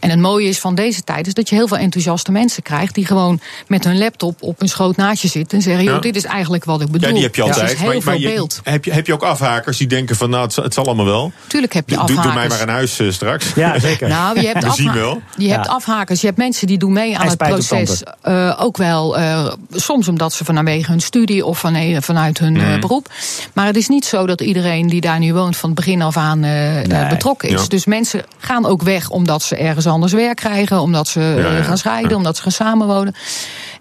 En 0.00 0.10
het 0.10 0.18
mooie 0.18 0.48
is 0.48 0.58
van 0.58 0.74
deze 0.74 1.02
tijd 1.04 1.26
is 1.26 1.34
dat 1.34 1.48
je 1.48 1.54
heel 1.54 1.68
veel 1.68 1.76
enthousiaste 1.76 2.32
mensen 2.32 2.62
krijgt 2.62 2.94
die 2.94 3.06
gewoon 3.06 3.40
met 3.66 3.84
hun 3.84 3.98
laptop 3.98 4.42
op 4.42 4.62
een 4.62 4.68
schoot 4.68 4.96
naast 4.96 5.22
je 5.22 5.28
zitten 5.28 5.58
en 5.58 5.64
zeggen, 5.64 5.84
joh, 5.84 5.94
Ja. 5.94 6.00
dit 6.00 6.16
is 6.16 6.24
eigenlijk 6.24 6.64
wat 6.64 6.80
ik 6.80 6.90
bedoel. 6.90 7.08
Ja, 7.08 7.14
die 7.14 7.22
heb 7.22 7.34
je 7.34 7.42
Dus 7.42 7.50
altijd. 7.50 7.70
is 7.72 7.78
heel 7.78 7.86
maar, 7.86 7.94
maar 8.04 8.14
veel 8.14 8.28
je- 8.28 8.34
beeld. 8.34 8.60
heb, 8.62 8.84
je, 8.84 8.92
heb 8.92 9.06
je 9.06 9.12
ook 9.12 9.22
afhakers 9.22 9.76
die 9.76 9.86
denken 9.86 10.16
van 10.16 10.30
nou, 10.30 10.42
het, 10.42 10.52
zal- 10.52 10.64
het 10.64 10.74
zal 10.74 10.84
allemaal 10.86 11.04
wel? 11.04 11.32
Tuurlijk 11.46 11.72
heb 11.72 11.88
je 11.90 11.96
Doe, 11.96 12.06
doe 12.06 12.16
afhakers. 12.16 12.40
mij 12.40 12.48
maar 12.48 12.60
een 12.68 12.74
huis 12.74 12.98
eh, 12.98 13.10
straks. 13.10 13.46
Ja, 13.54 13.78
zeker. 13.78 14.08
Nou, 14.08 14.40
je 14.40 14.46
hebt, 14.46 14.62
We 14.64 14.70
wel. 14.94 15.22
je 15.36 15.48
hebt 15.48 15.66
Ja. 15.66 15.72
afhakers. 15.72 16.20
Je 16.20 16.26
hebt 16.26 16.38
mensen 16.38 16.66
die 16.66 16.78
doen 16.78 16.92
mee 16.92 17.16
aan 17.16 17.22
En 17.22 17.28
het 17.28 17.38
proces. 17.38 18.02
Eh, 18.22 18.56
ook 18.58 18.76
wel, 18.76 19.16
eh, 19.16 19.52
soms 19.72 20.08
omdat 20.08 20.32
ze 20.32 20.44
vanwege 20.44 20.90
hun 20.90 21.00
studie 21.00 21.44
of 21.44 21.58
van, 21.58 21.76
vanuit 22.02 22.38
hun 22.38 22.56
eh, 22.56 22.78
beroep. 22.80 23.08
Maar 23.52 23.66
het 23.66 23.76
is 23.76 23.88
niet 23.88 24.04
zo 24.04 24.26
dat 24.26 24.40
iedereen 24.40 24.86
die 24.86 25.00
daar 25.00 25.18
nu 25.18 25.34
woont 25.34 25.56
van 25.56 25.70
het 25.70 25.78
begin 25.78 26.02
af 26.02 26.16
aan 26.16 26.40
betrokken 27.08 27.48
is. 27.48 27.60
Ja. 27.62 27.68
Dus 27.68 27.84
mensen 27.86 28.22
gaan 28.38 28.66
ook 28.66 28.82
weg 28.82 29.10
omdat 29.10 29.42
ze 29.42 29.56
ergens 29.56 29.86
anders 29.86 30.12
werk 30.12 30.36
krijgen. 30.36 30.80
Omdat 30.80 31.08
ze 31.08 31.20
Ja, 31.20 31.56
ja, 31.56 31.62
gaan 31.62 31.78
scheiden, 31.78 32.10
ja. 32.10 32.16
omdat 32.16 32.36
ze 32.36 32.42
gaan 32.42 32.52
samenwonen. 32.52 33.14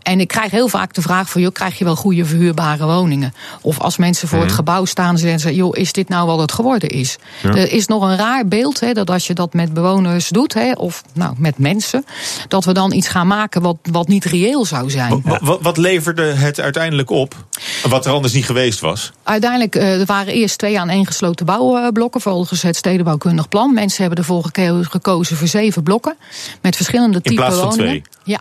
En 0.02 0.19
ik 0.19 0.28
krijg 0.28 0.52
heel 0.52 0.67
vaak 0.67 0.93
de 0.93 1.02
vraag 1.02 1.30
van, 1.30 1.41
joh, 1.41 1.52
krijg 1.52 1.78
je 1.78 1.84
wel 1.84 1.95
goede 1.95 2.26
verhuurbare 2.26 2.86
woningen? 2.86 3.34
Of 3.62 3.80
als 3.80 3.97
mensen 3.97 4.28
voor 4.28 4.41
het 4.41 4.52
gebouw 4.52 4.86
staan, 4.86 5.17
zeggen 5.17 5.39
ze, 5.39 5.56
joh, 5.56 5.78
is 5.78 5.91
dit 5.91 6.10
nou 6.10 6.28
wat 6.28 6.39
het 6.39 6.52
geworden 6.52 6.89
is? 6.89 7.17
Er 7.43 7.71
is 7.71 7.88
nog 7.88 8.04
een 8.04 8.17
raar 8.17 8.47
beeld, 8.47 8.80
hè, 8.80 8.93
dat 8.93 9.10
als 9.10 9.28
je 9.28 9.34
dat 9.34 9.54
met 9.54 9.74
bewoners 9.74 10.28
doet, 10.28 10.54
hè, 10.54 10.71
of 10.71 11.01
nou, 11.14 11.34
met 11.38 11.58
mensen, 11.58 12.06
dat 12.48 12.66
we 12.66 12.74
dan 12.74 12.94
iets 12.94 13.08
gaan 13.08 13.28
maken 13.28 13.62
wat, 13.62 13.78
wat 13.92 14.08
niet 14.08 14.26
reëel 14.26 14.66
zou 14.66 14.90
zijn. 14.90 15.22
Wat, 15.24 15.40
wat, 15.42 15.62
wat 15.62 15.78
leverde 15.78 16.24
het 16.24 16.60
uiteindelijk 16.60 17.10
op? 17.10 17.36
Wat 17.90 18.06
er 18.06 18.12
anders 18.12 18.34
niet 18.34 18.46
geweest 18.46 18.80
was? 18.80 19.12
Uiteindelijk 19.24 19.76
eh, 19.76 20.00
er 20.00 20.06
waren 20.06 20.34
eerst 20.34 20.58
twee 20.58 20.80
aaneengesloten 20.80 21.46
bouwblokken 21.46 22.22
volgens 22.22 22.62
het 22.62 22.76
stedenbouwkundig 22.76 23.50
plan. 23.50 23.74
Mensen 23.74 24.02
hebben 24.02 24.20
ervoor 24.20 24.44
geko- 24.44 24.84
gekozen 24.84 25.38
voor 25.38 25.48
zeven 25.48 25.84
blokken 25.84 26.18
met 26.62 26.76
verschillende 26.76 27.22
typen 27.22 27.36
plaats 27.36 27.60
van 27.60 27.70
woningen. 27.70 28.04
Ja. 28.24 28.40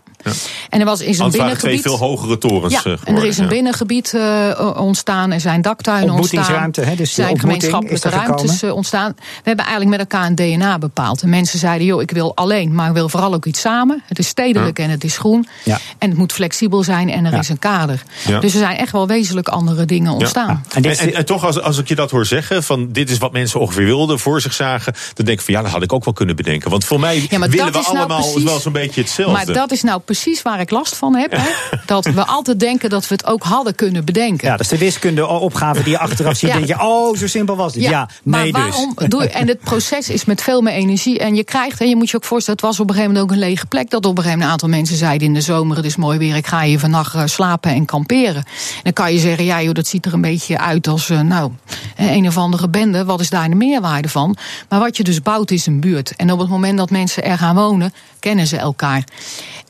En 0.70 0.80
er 0.80 0.86
was 0.86 1.00
is 1.00 1.18
een 1.18 1.24
het 1.24 1.32
twee 1.32 1.44
binnengebied. 1.46 1.80
veel 1.82 1.98
hogere 1.98 2.38
torens 2.38 2.72
Ja, 2.72 2.78
eh, 2.78 2.82
geworden. 2.84 3.06
en 3.06 3.16
er 3.16 3.24
is 3.28 3.38
een 3.38 3.44
ja. 3.44 3.50
binnengebied 3.50 4.14
eh, 4.14 4.72
ontstaan, 4.76 5.32
er 5.32 5.40
zijn 5.40 5.62
daktuinen 5.62 6.14
ontstaan. 6.14 6.38
Ontmoetingsruimte, 6.38 6.80
hè, 6.80 6.96
dus 6.96 6.98
er 7.10 7.16
die 7.16 7.24
zijn 7.24 7.38
gemeenschappelijke 7.40 8.08
is 8.08 8.12
ruimtes 8.14 8.40
gekomen. 8.50 8.68
eh, 8.68 8.74
ontstaan. 8.76 9.12
We 9.16 9.22
hebben 9.42 9.64
eigenlijk 9.64 9.96
met 9.96 10.10
elkaar 10.12 10.26
een 10.26 10.34
DNA 10.34 10.78
bepaald. 10.78 11.22
En 11.22 11.28
mensen 11.28 11.58
zeiden, 11.58 11.86
joh, 11.86 12.02
ik 12.02 12.10
wil 12.10 12.36
alleen, 12.36 12.74
maar 12.74 12.88
ik 12.88 12.94
wil 12.94 13.08
vooral 13.08 13.34
ook 13.34 13.44
iets 13.46 13.60
samen. 13.60 14.02
Het 14.06 14.18
is 14.18 14.26
stedelijk 14.26 14.78
en 14.78 14.90
het 14.90 15.04
is 15.04 15.16
groen. 15.18 15.46
Ja. 15.64 15.78
En 15.98 16.08
het 16.08 16.18
moet 16.18 16.32
flexibel 16.32 16.82
zijn 16.82 17.10
en 17.10 17.24
er 17.24 17.32
Ja. 17.32 17.38
is 17.38 17.48
een 17.48 17.58
kader. 17.58 18.02
Ja. 18.26 18.40
Dus 18.40 18.52
er 18.52 18.58
zijn 18.58 18.76
echt 18.76 18.92
wel 18.92 19.06
wezenlijk 19.06 19.48
andere 19.48 19.84
dingen 19.84 20.12
ontstaan. 20.12 20.64
En 20.72 20.84
En, 21.14 21.24
toch, 21.24 21.44
als, 21.44 21.60
als 21.60 21.78
ik 21.78 21.88
je 21.88 21.94
dat 21.94 22.10
hoor 22.10 22.26
zeggen, 22.26 22.62
van 22.62 22.92
dit 22.92 23.10
is 23.10 23.18
wat 23.18 23.32
mensen 23.32 23.60
ongeveer 23.60 23.84
wilden, 23.84 24.18
voor 24.18 24.40
zich 24.40 24.52
zagen, 24.52 24.92
dan 25.14 25.24
denk 25.26 25.38
ik 25.38 25.44
van 25.44 25.54
ja, 25.54 25.62
dat 25.62 25.70
had 25.70 25.82
ik 25.82 25.92
ook 25.92 26.04
wel 26.04 26.14
kunnen 26.14 26.36
bedenken. 26.36 26.70
Want 26.70 26.84
voor 26.84 27.00
mij 27.00 27.26
willen 27.28 27.50
we 27.50 27.56
nou 27.56 27.84
allemaal 27.84 28.20
precies- 28.20 28.42
wel 28.42 28.58
zo'n 28.60 28.72
beetje 28.72 29.00
hetzelfde. 29.00 29.68
Maar 29.70 29.78
dat 29.78 29.88
is 29.88 29.94
nou 29.94 30.00
precies 30.00 30.42
waar 30.42 30.60
ik 30.60 30.70
last 30.70 30.96
van 30.96 31.16
heb. 31.16 31.32
Hè? 31.36 31.50
Dat 31.86 32.04
we 32.04 32.24
altijd 32.24 32.60
denken 32.60 32.90
dat 32.90 33.08
we 33.08 33.14
het 33.14 33.26
ook 33.26 33.42
hadden 33.42 33.74
kunnen 33.74 34.04
bedenken. 34.04 34.46
ja, 34.48 34.56
dat 34.56 34.60
is 34.60 34.68
de 34.68 34.78
wiskundeopgave 34.78 35.82
die 35.82 35.92
je 35.92 35.98
achteraf 35.98 36.36
ziet. 36.36 36.48
Ja. 36.48 36.54
denk 36.56 36.66
je, 36.66 36.80
oh, 36.80 37.16
zo 37.16 37.26
simpel 37.26 37.56
was 37.56 37.74
het. 37.74 37.82
Ja, 37.82 38.08
maar 38.22 38.42
nee 38.42 38.52
dus. 38.52 38.62
waarom 38.62 38.94
doe 39.08 39.28
en 39.28 39.48
het 39.48 39.60
proces 39.60 40.08
is 40.08 40.24
met 40.24 40.42
veel 40.42 40.60
meer 40.60 40.72
energie. 40.72 41.18
En 41.18 41.34
je 41.34 41.44
krijgt, 41.44 41.78
hè, 41.78 41.84
je 41.84 41.96
moet 41.96 42.10
je 42.10 42.16
ook 42.16 42.24
voorstellen, 42.24 42.60
het 42.60 42.68
was 42.68 42.80
op 42.80 42.88
een 42.88 42.94
gegeven 42.94 43.14
moment 43.14 43.30
ook 43.30 43.36
een 43.36 43.48
lege 43.48 43.66
plek. 43.66 43.90
Dat 43.90 44.06
op 44.06 44.10
een 44.10 44.22
gegeven 44.22 44.38
moment 44.38 44.46
een 44.46 44.52
aantal 44.52 44.78
mensen 44.78 44.96
zeiden 44.96 45.26
in 45.28 45.34
de 45.34 45.40
zomer: 45.40 45.76
het 45.76 45.84
is 45.84 45.96
mooi 45.96 46.18
weer, 46.18 46.36
ik 46.36 46.46
ga 46.46 46.62
hier 46.62 46.78
vannacht 46.78 47.14
eh, 47.14 47.22
slapen 47.24 47.70
en 47.70 47.84
kamperen. 47.84 48.34
En 48.34 48.82
dan 48.82 48.92
kan 48.92 49.12
je 49.12 49.18
zeggen, 49.18 49.44
ja 49.44 49.62
joh, 49.62 49.74
dat 49.74 49.86
ziet 49.86 50.06
er 50.06 50.12
een 50.12 50.20
beetje 50.20 50.58
uit 50.58 50.86
als 50.86 51.08
uh, 51.08 51.20
nou, 51.20 51.52
een 51.96 52.26
of 52.26 52.36
andere 52.36 52.68
bende. 52.68 53.04
Wat 53.04 53.20
is 53.20 53.30
daar 53.30 53.48
de 53.48 53.54
meerwaarde 53.54 54.08
van? 54.08 54.36
Maar 54.68 54.80
wat 54.80 54.96
je 54.96 55.02
dus 55.02 55.22
bouwt 55.22 55.50
is 55.50 55.66
een 55.66 55.80
buurt. 55.80 56.16
En 56.16 56.32
op 56.32 56.38
het 56.38 56.48
moment 56.48 56.78
dat 56.78 56.90
mensen 56.90 57.24
er 57.24 57.38
gaan 57.38 57.54
wonen, 57.54 57.92
kennen 58.18 58.46
ze 58.46 58.56
elkaar. 58.56 59.04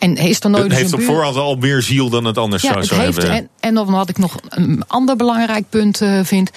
En 0.01 0.17
is 0.17 0.41
er 0.41 0.51
nooit 0.51 0.63
het 0.63 0.73
heeft 0.73 0.93
op 0.93 1.03
voorhand 1.03 1.37
al 1.37 1.57
meer 1.57 1.83
ziel 1.83 2.09
dan 2.09 2.25
het 2.25 2.39
anders 2.39 2.63
ja, 2.63 2.69
zou, 2.69 2.81
het 2.81 2.89
zou 2.89 3.01
heeft, 3.01 3.17
hebben. 3.17 3.37
En, 3.37 3.49
en 3.61 3.75
dan 3.75 3.87
wat 3.91 4.09
ik 4.09 4.19
nog 4.19 4.37
een 4.49 4.83
ander 4.87 5.17
belangrijk 5.17 5.65
punt 5.69 6.01
uh, 6.03 6.21
vind. 6.23 6.51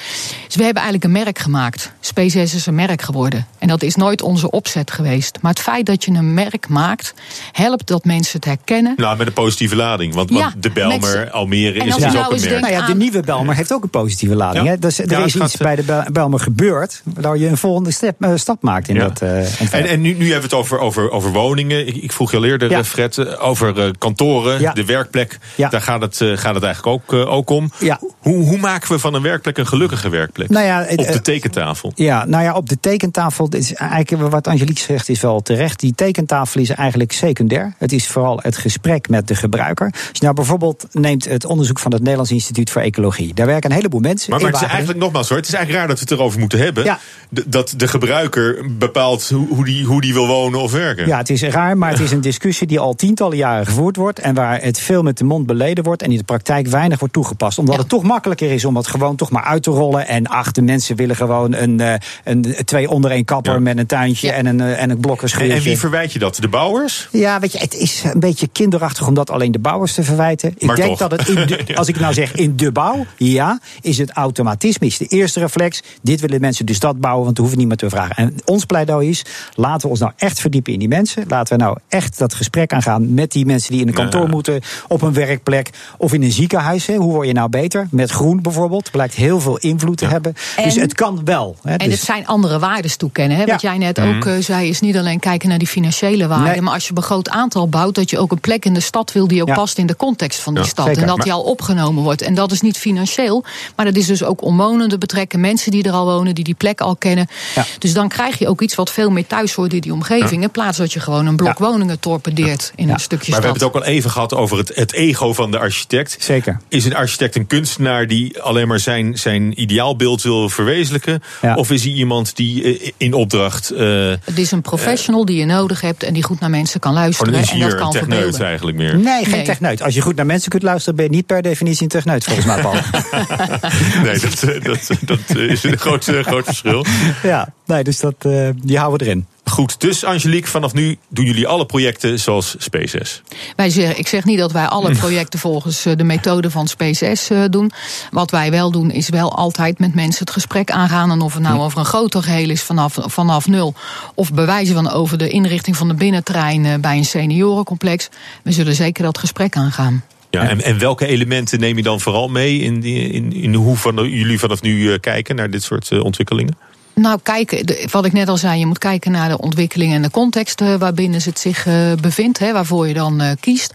Is 0.47 0.55
we 0.55 0.63
hebben 0.63 0.83
eigenlijk 0.83 1.03
een 1.03 1.23
merk 1.23 1.39
gemaakt. 1.39 1.91
SpaceX 1.99 2.53
is 2.53 2.65
een 2.65 2.75
merk 2.75 3.01
geworden. 3.01 3.47
En 3.59 3.67
dat 3.67 3.81
is 3.83 3.95
nooit 3.95 4.21
onze 4.21 4.51
opzet 4.51 4.91
geweest. 4.91 5.37
Maar 5.41 5.51
het 5.51 5.61
feit 5.61 5.85
dat 5.85 6.03
je 6.03 6.11
een 6.11 6.33
merk 6.33 6.67
maakt, 6.69 7.13
helpt 7.51 7.87
dat 7.87 8.05
mensen 8.05 8.35
het 8.35 8.45
herkennen. 8.45 8.93
Nou, 8.97 9.17
met 9.17 9.27
een 9.27 9.33
positieve 9.33 9.75
lading. 9.75 10.13
Want, 10.13 10.29
Ja, 10.29 10.39
want 10.39 10.63
de 10.63 10.71
Belmer, 10.71 11.19
met- 11.19 11.31
Almere 11.31 11.73
is 11.79 11.83
dus 11.83 11.93
ook 12.05 12.11
nou 12.13 12.35
een 12.35 12.41
merk. 12.41 12.61
Nou 12.61 12.73
ja, 12.73 12.85
de 12.85 12.95
nieuwe 12.95 13.19
Belmer 13.19 13.55
heeft 13.55 13.73
ook 13.73 13.83
een 13.83 13.89
positieve 13.89 14.35
lading. 14.35 14.65
Ja. 14.65 14.71
Hè? 14.71 14.79
Dus 14.79 14.99
er 14.99 15.09
Ja, 15.09 15.25
is 15.25 15.35
iets 15.35 15.57
bij 15.57 15.75
de 15.75 15.83
Bel- 15.83 16.03
Belmer 16.11 16.39
gebeurd... 16.39 17.01
waardoor 17.13 17.39
je 17.39 17.47
een 17.47 17.57
volgende 17.57 17.91
step, 17.91 18.15
eh, 18.19 18.31
stap 18.35 18.61
maakt 18.61 18.87
in 18.87 18.95
Ja. 18.95 19.01
dat 19.07 19.21
eh. 19.21 19.61
En, 19.73 19.85
en 19.87 20.01
nu, 20.01 20.13
nu 20.13 20.31
hebben 20.31 20.49
we 20.49 20.55
het 20.55 20.65
over, 20.65 20.79
over, 20.79 21.11
over 21.11 21.31
woningen. 21.31 21.87
Ik, 21.87 21.95
ik 21.95 22.11
vroeg 22.11 22.31
je 22.31 22.37
al 22.37 22.45
eerder, 22.45 22.69
Ja. 22.69 22.77
eh, 22.77 22.83
Fred, 22.83 23.17
eh, 23.17 23.32
over 23.39 23.79
eh, 23.79 23.89
kantoren, 23.97 24.59
Ja. 24.59 24.73
de 24.73 24.85
werkplek. 24.85 25.39
Ja. 25.55 25.69
Daar 25.69 25.81
gaat 25.81 26.01
het, 26.01 26.21
eh, 26.21 26.37
gaat 26.37 26.55
het 26.55 26.63
eigenlijk 26.63 26.87
ook, 26.87 27.13
eh, 27.13 27.33
ook 27.33 27.49
om. 27.49 27.71
Ja. 27.79 27.99
Hoe, 28.19 28.43
hoe 28.43 28.57
maken 28.57 28.91
we 28.91 28.99
van 28.99 29.13
een 29.13 29.21
werkplek 29.21 29.57
een 29.57 29.67
gelukkige 29.67 30.09
werkplek? 30.09 30.49
Nou 30.49 30.81
Op 30.81 30.97
de 30.97 31.05
eh, 31.05 31.15
tekentafel. 31.15 31.91
Ja, 31.95 32.25
nou 32.25 32.43
ja, 32.43 32.53
op 32.53 32.69
de 32.69 32.79
tekentafel, 32.79 33.47
is 33.49 33.73
eigenlijk 33.73 34.31
wat 34.31 34.47
Angelique 34.47 34.83
zegt 34.83 35.09
is 35.09 35.21
wel 35.21 35.41
terecht. 35.41 35.79
Die 35.79 35.95
tekentafel 35.95 36.61
is 36.61 36.69
eigenlijk 36.69 37.11
secundair. 37.11 37.73
Het 37.77 37.91
is 37.91 38.07
vooral 38.07 38.39
het 38.41 38.57
gesprek 38.57 39.09
met 39.09 39.27
de 39.27 39.35
gebruiker. 39.35 39.85
Als 39.85 40.09
je 40.11 40.23
nou 40.23 40.33
bijvoorbeeld 40.33 40.87
neemt 40.91 41.25
het 41.25 41.45
onderzoek 41.45 41.79
van 41.79 41.91
het 41.91 42.01
Nederlands 42.01 42.31
Instituut 42.31 42.69
voor 42.69 42.81
Ecologie. 42.81 43.33
Daar 43.33 43.45
werken 43.45 43.69
een 43.69 43.75
heleboel 43.75 43.99
mensen. 43.99 44.29
Maar, 44.29 44.41
maar 44.41 44.51
het 44.51 44.61
is 44.61 44.67
eigenlijk 44.67 44.99
nogmaals 44.99 45.29
hoor, 45.29 45.37
het 45.37 45.47
is 45.47 45.53
eigenlijk 45.53 45.85
raar 45.85 45.95
dat 45.95 46.05
we 46.05 46.11
het 46.11 46.19
erover 46.19 46.39
moeten 46.39 46.59
hebben. 46.59 46.83
Ja. 46.83 46.99
Dat 47.29 47.73
de 47.77 47.87
gebruiker 47.87 48.65
bepaalt 48.77 49.29
hoe, 49.29 49.47
hoe, 49.47 49.65
die, 49.65 49.85
hoe 49.85 50.01
die 50.01 50.13
wil 50.13 50.27
wonen 50.27 50.61
of 50.61 50.71
werken. 50.71 51.07
Ja, 51.07 51.17
het 51.17 51.29
is 51.29 51.41
raar, 51.41 51.77
maar 51.77 51.89
het 51.89 51.99
is 51.99 52.11
een 52.11 52.21
discussie 52.21 52.67
die 52.67 52.79
al 52.79 52.93
tientallen 52.93 53.22
jaren 53.31 53.65
gevoerd 53.65 53.95
wordt. 53.95 54.19
En 54.19 54.33
waar 54.33 54.61
het 54.61 54.79
veel 54.79 55.01
met 55.03 55.17
de 55.17 55.23
mond 55.23 55.45
beleden 55.45 55.83
wordt. 55.83 56.01
En 56.01 56.11
in 56.11 56.17
de 56.17 56.23
praktijk 56.23 56.67
weinig 56.67 56.99
wordt 56.99 57.13
toegepast. 57.13 57.57
Omdat 57.57 57.75
Ja. 57.75 57.79
het 57.81 57.89
toch 57.89 58.03
makkelijker 58.03 58.51
is 58.51 58.65
om 58.65 58.75
het 58.75 58.87
gewoon 58.87 59.15
toch 59.15 59.29
maar 59.29 59.43
uit 59.43 59.63
te 59.63 59.69
rollen. 59.71 60.07
En 60.07 60.27
ach, 60.27 60.51
de 60.51 60.61
mensen 60.61 60.95
willen 60.95 61.15
gewoon 61.15 61.53
een, 61.53 61.79
eh, 61.79 61.93
een, 62.23 62.55
twee 62.65 62.89
onder 62.89 63.11
één 63.11 63.25
kapper 63.25 63.53
Ja. 63.53 63.59
met 63.59 63.77
een 63.77 63.85
tuintje 63.85 64.27
Ja. 64.27 64.33
en 64.33 64.45
een, 64.45 64.59
eh, 64.61 64.67
en 64.71 64.83
een 64.83 64.89
En, 64.89 64.99
blokkerschuurtje. 64.99 65.53
en 65.57 65.61
wie 65.63 65.77
verwijt 65.77 66.13
je 66.13 66.19
dat? 66.19 66.35
De 66.35 66.47
bouwers? 66.47 67.07
Ja, 67.11 67.39
weet 67.39 67.51
je, 67.51 67.57
het 67.59 67.73
is 67.73 68.03
een 68.13 68.19
beetje 68.19 68.47
kinderachtig 68.51 69.07
om 69.07 69.13
dat 69.13 69.29
alleen 69.29 69.51
de 69.51 69.59
bouwers 69.59 69.93
te 69.93 70.03
verwijten. 70.03 70.53
Ik 70.57 70.65
Maar 70.67 70.75
denk 70.75 70.87
toch. 70.97 71.09
dat 71.09 71.11
het, 71.11 71.27
in 71.29 71.35
de, 71.47 71.75
als 71.75 71.87
ik 71.87 71.99
nou 71.99 72.13
zeg 72.13 72.33
in 72.35 72.55
de 72.55 72.71
bouw, 72.71 73.05
ja, 73.17 73.59
is 73.81 73.97
het 73.97 74.11
automatisme. 74.11 74.85
Is 74.87 74.97
de 74.97 75.05
eerste 75.05 75.39
reflex. 75.39 75.81
Dit 76.01 76.19
willen 76.21 76.41
mensen 76.41 76.65
dus 76.65 76.79
dat 76.79 76.99
bouwen, 76.99 77.23
want 77.23 77.35
we 77.35 77.41
hoeven 77.41 77.59
niet 77.59 77.67
meer 77.67 77.77
te 77.77 77.89
vragen. 77.89 78.15
En 78.15 78.35
ons 78.45 78.65
pleidooi 78.65 79.09
is, 79.09 79.25
laten 79.55 79.81
we 79.81 79.87
ons 79.87 79.99
nou 79.99 80.11
echt 80.17 80.39
verdiepen 80.39 80.73
in 80.73 80.79
die 80.79 80.87
mensen. 80.87 81.23
Laten 81.27 81.57
we 81.57 81.63
nou 81.63 81.77
echt 81.89 82.17
dat 82.17 82.33
gesprek 82.33 82.73
aangaan 82.73 83.12
met 83.13 83.31
die 83.31 83.45
mensen 83.45 83.71
die 83.71 83.81
in 83.81 83.87
een 83.87 83.93
kantoor 83.93 84.21
Ja. 84.25 84.27
moeten, 84.29 84.61
op 84.87 85.01
een 85.01 85.13
werkplek 85.13 85.69
of 85.97 86.13
in 86.13 86.23
een 86.23 86.31
ziekenhuis. 86.31 86.85
Hè. 86.85 86.95
Hoe 86.95 87.11
word 87.11 87.27
je 87.27 87.33
nou 87.33 87.49
beter? 87.49 87.87
Met 87.91 88.11
groen 88.11 88.41
bijvoorbeeld. 88.41 88.91
Blijkt 88.91 89.13
heel 89.15 89.39
veel 89.39 89.57
invloed 89.57 89.97
te 89.97 90.05
hebben. 90.05 90.33
dus 90.63 90.75
En- 90.75 90.81
het 90.81 90.93
kan 90.93 91.21
wel. 91.25 91.55
Hè. 91.63 91.71
En 91.75 91.89
Dus- 91.89 91.97
het 91.97 92.05
zijn 92.05 92.27
andere 92.27 92.59
waardes 92.59 92.95
toekennen. 92.95 93.37
Hè? 93.37 93.45
Wat 93.45 93.61
Ja. 93.61 93.69
jij 93.69 93.77
net 93.77 93.99
ook 93.99 94.25
eh, 94.25 94.33
zei, 94.39 94.69
is 94.69 94.79
niet 94.79 94.97
alleen 94.97 95.19
kijken 95.19 95.49
naar 95.49 95.57
die 95.57 95.67
financiële 95.67 96.27
waarden. 96.27 96.47
Nee. 96.51 96.61
Maar 96.61 96.73
als 96.73 96.87
je 96.87 96.93
een 96.95 97.01
groot 97.03 97.29
aantal 97.29 97.67
bouwt, 97.69 97.95
dat 97.95 98.09
je 98.09 98.19
ook 98.19 98.31
een 98.31 98.39
plek 98.39 98.65
in 98.65 98.73
de 98.73 98.79
stad 98.79 99.11
wil 99.11 99.27
die 99.27 99.41
ook 99.41 99.47
Ja. 99.47 99.53
past 99.53 99.77
in 99.77 99.85
de 99.85 99.95
context 99.95 100.39
van 100.39 100.53
die 100.53 100.63
Ja, 100.63 100.69
stad. 100.69 100.85
zeker. 100.85 101.01
En 101.01 101.07
dat 101.07 101.15
Maar- 101.17 101.25
die 101.25 101.33
al 101.33 101.41
opgenomen 101.43 102.03
wordt. 102.03 102.21
En 102.21 102.33
dat 102.35 102.51
is 102.51 102.61
niet 102.61 102.77
financieel, 102.77 103.43
maar 103.75 103.85
dat 103.85 103.95
is 103.95 104.05
dus 104.05 104.23
ook 104.23 104.41
omwonenden 104.43 104.99
betrekken. 104.99 105.39
Mensen 105.39 105.71
die 105.71 105.83
er 105.83 105.91
al 105.91 106.05
wonen, 106.05 106.35
die 106.35 106.43
die 106.43 106.53
plek 106.53 106.81
al 106.81 106.95
kennen. 106.95 107.27
Ja. 107.55 107.65
Dus 107.79 107.93
dan 107.93 108.07
krijg 108.07 108.39
je 108.39 108.47
ook 108.47 108.61
iets 108.61 108.75
wat 108.75 108.91
veel 108.91 109.09
meer 109.11 109.27
thuis 109.27 109.53
hoort 109.53 109.73
in 109.73 109.79
die 109.81 109.93
omgeving. 109.93 110.43
In 110.43 110.51
plaats 110.51 110.77
dat 110.77 110.93
je 110.93 110.99
gewoon 110.99 111.25
een 111.25 111.35
blok 111.35 111.57
Ja. 111.57 111.65
woningen 111.65 111.99
torpedeert 111.99 112.71
in 112.75 112.87
Ja. 112.87 112.93
een 112.93 112.99
stukje 113.03 113.31
Maar 113.31 113.39
we 113.39 113.45
hebben 113.45 113.67
het 113.67 113.75
ook 113.75 113.81
al 113.83 113.87
even 113.89 114.09
gehad 114.09 114.33
over 114.33 114.57
het, 114.57 114.71
het 114.75 114.93
ego 114.93 115.33
van 115.33 115.51
de 115.51 115.59
architect. 115.59 116.15
Zeker. 116.19 116.57
Is 116.69 116.85
een 116.85 116.95
architect 116.95 117.35
een 117.35 117.47
kunstenaar 117.47 118.07
die 118.07 118.41
alleen 118.41 118.67
maar 118.67 118.79
zijn, 118.79 119.17
zijn 119.17 119.61
ideaalbeeld 119.61 120.21
wil 120.21 120.49
verwezenlijken? 120.49 121.21
Ja. 121.41 121.55
Of 121.55 121.71
is 121.71 121.83
hij 121.83 121.91
iemand 121.93 122.35
die 122.35 122.79
eh, 122.79 122.91
in 122.97 123.13
opdracht. 123.13 123.69
eh 123.69 124.13
Het 124.23 124.37
is 124.37 124.51
een 124.51 124.61
professional 124.61 125.25
die 125.25 125.37
je 125.37 125.45
nodig 125.45 125.81
hebt 125.81 126.03
en 126.03 126.13
die 126.13 126.23
goed 126.23 126.39
naar 126.39 126.49
mensen 126.49 126.79
kan 126.79 126.93
luisteren. 126.93 127.33
een 127.33 127.39
en 127.39 127.45
dat 127.45 127.49
ingenieur, 127.53 127.73
een 127.75 127.81
kan 127.81 127.91
techneut 127.91 128.19
verbeelden. 128.19 128.47
eigenlijk 128.47 128.77
meer? 128.77 128.97
Nee, 128.97 129.23
geen 129.23 129.31
Nee. 129.33 129.43
techneut. 129.43 129.81
Als 129.81 129.93
je 129.93 130.01
goed 130.01 130.15
naar 130.15 130.25
mensen 130.25 130.49
kunt 130.49 130.63
luisteren, 130.63 130.95
ben 130.95 131.05
je 131.05 131.11
niet 131.11 131.25
per 131.25 131.41
definitie 131.41 131.83
een 131.83 131.87
techneut, 131.89 132.23
volgens 132.23 132.45
mij, 132.45 132.61
Paul. 132.61 132.73
Nee, 134.03 134.19
dat, 134.19 134.43
eh, 134.43 134.61
dat, 134.63 134.89
dat 135.01 135.19
eh, 135.37 135.49
is 135.49 135.63
een 135.63 135.77
groot, 135.77 136.07
eh, 136.07 136.19
groot 136.23 136.45
verschil. 136.45 136.85
Ja, 137.23 137.53
nee, 137.73 137.83
dus 137.83 137.99
dat, 137.99 138.15
eh, 138.19 138.49
die 138.63 138.77
houden 138.77 138.99
we 138.99 139.05
erin. 139.05 139.25
Goed, 139.45 139.79
dus 139.81 140.03
Angelique, 140.03 140.49
vanaf 140.49 140.73
nu 140.73 140.97
doen 141.07 141.25
jullie 141.25 141.47
alle 141.47 141.65
projecten 141.65 142.19
zoals 142.19 142.55
SpaceX. 142.57 143.21
Wij 143.55 143.69
zeggen, 143.69 143.97
ik 143.99 144.07
zeg 144.07 144.25
niet 144.25 144.37
dat 144.37 144.51
wij 144.51 144.65
alle 144.65 144.91
projecten 144.95 145.39
volgens 145.39 145.85
eh, 145.85 145.95
de 145.97 146.03
methode 146.03 146.49
van 146.51 146.67
SpaceX 146.67 147.29
eh, 147.29 147.43
doen. 147.49 147.71
Wat 148.11 148.31
wij 148.31 148.51
wel 148.51 148.71
doen, 148.71 148.91
is 148.91 149.09
wel 149.09 149.35
altijd 149.35 149.79
met 149.79 149.95
mensen 149.95 150.19
het 150.25 150.33
gesprek 150.33 150.71
aangaan. 150.71 151.11
En 151.11 151.21
of 151.21 151.33
het 151.33 151.43
nou 151.43 151.59
over 151.59 151.79
een 151.79 151.85
groter 151.85 152.23
geheel 152.23 152.49
is 152.49 152.61
vanaf, 152.61 152.97
vanaf 152.99 153.47
nul. 153.47 153.73
Of 154.15 154.33
bewijzen 154.33 154.75
van 154.75 154.89
over 154.91 155.17
de 155.17 155.29
inrichting 155.29 155.75
van 155.77 155.87
de 155.87 155.93
binnentrein 155.93 156.81
bij 156.81 156.97
een 156.97 157.05
seniorencomplex. 157.05 158.09
We 158.43 158.51
zullen 158.51 158.75
zeker 158.75 159.03
dat 159.03 159.17
gesprek 159.17 159.55
aangaan. 159.55 160.03
Ja, 160.29 160.49
en, 160.49 160.61
en 160.63 160.79
welke 160.79 161.05
elementen 161.05 161.59
neem 161.59 161.77
je 161.77 161.83
dan 161.83 161.99
vooral 161.99 162.27
mee 162.27 162.59
in, 162.59 162.79
die- 162.79 163.07
in, 163.09 163.33
in 163.33 163.53
hoe 163.53 163.75
van, 163.77 163.95
jullie 164.09 164.39
vanaf 164.39 164.61
nu 164.61 164.91
eh, 164.93 164.99
kijken 164.99 165.35
naar 165.35 165.49
dit 165.49 165.63
soort 165.63 165.91
eh, 165.91 166.03
ontwikkelingen? 166.03 166.57
Nou, 166.95 167.19
kijk, 167.23 167.67
de- 167.67 167.87
wat 167.91 168.05
ik 168.05 168.13
net 168.13 168.27
al 168.29 168.37
zei, 168.37 168.59
je 168.59 168.65
moet 168.65 168.77
kijken 168.77 169.11
naar 169.11 169.29
de 169.29 169.37
ontwikkeling 169.37 169.93
en 169.93 170.01
de 170.01 170.09
context 170.11 170.61
eh, 170.61 170.75
waarbinnen 170.75 171.21
het 171.23 171.39
zich 171.39 171.65
eh, 171.67 171.93
bevindt, 172.01 172.39
hè, 172.39 172.51
waarvoor 172.53 172.87
je 172.87 172.93
dan 172.93 173.21
eh, 173.21 173.31
kiest. 173.39 173.73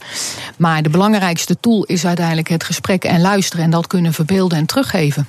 Maar 0.57 0.83
de 0.83 0.89
belangrijkste 0.91 1.61
tool 1.61 1.85
is 1.85 2.07
uiteindelijk 2.07 2.49
het 2.49 2.65
gesprek 2.65 3.05
en 3.05 3.21
luisteren 3.21 3.65
en 3.65 3.71
dat 3.71 3.87
kunnen 3.87 4.13
verbeelden 4.13 4.59
en 4.59 4.67
teruggeven. 4.67 5.27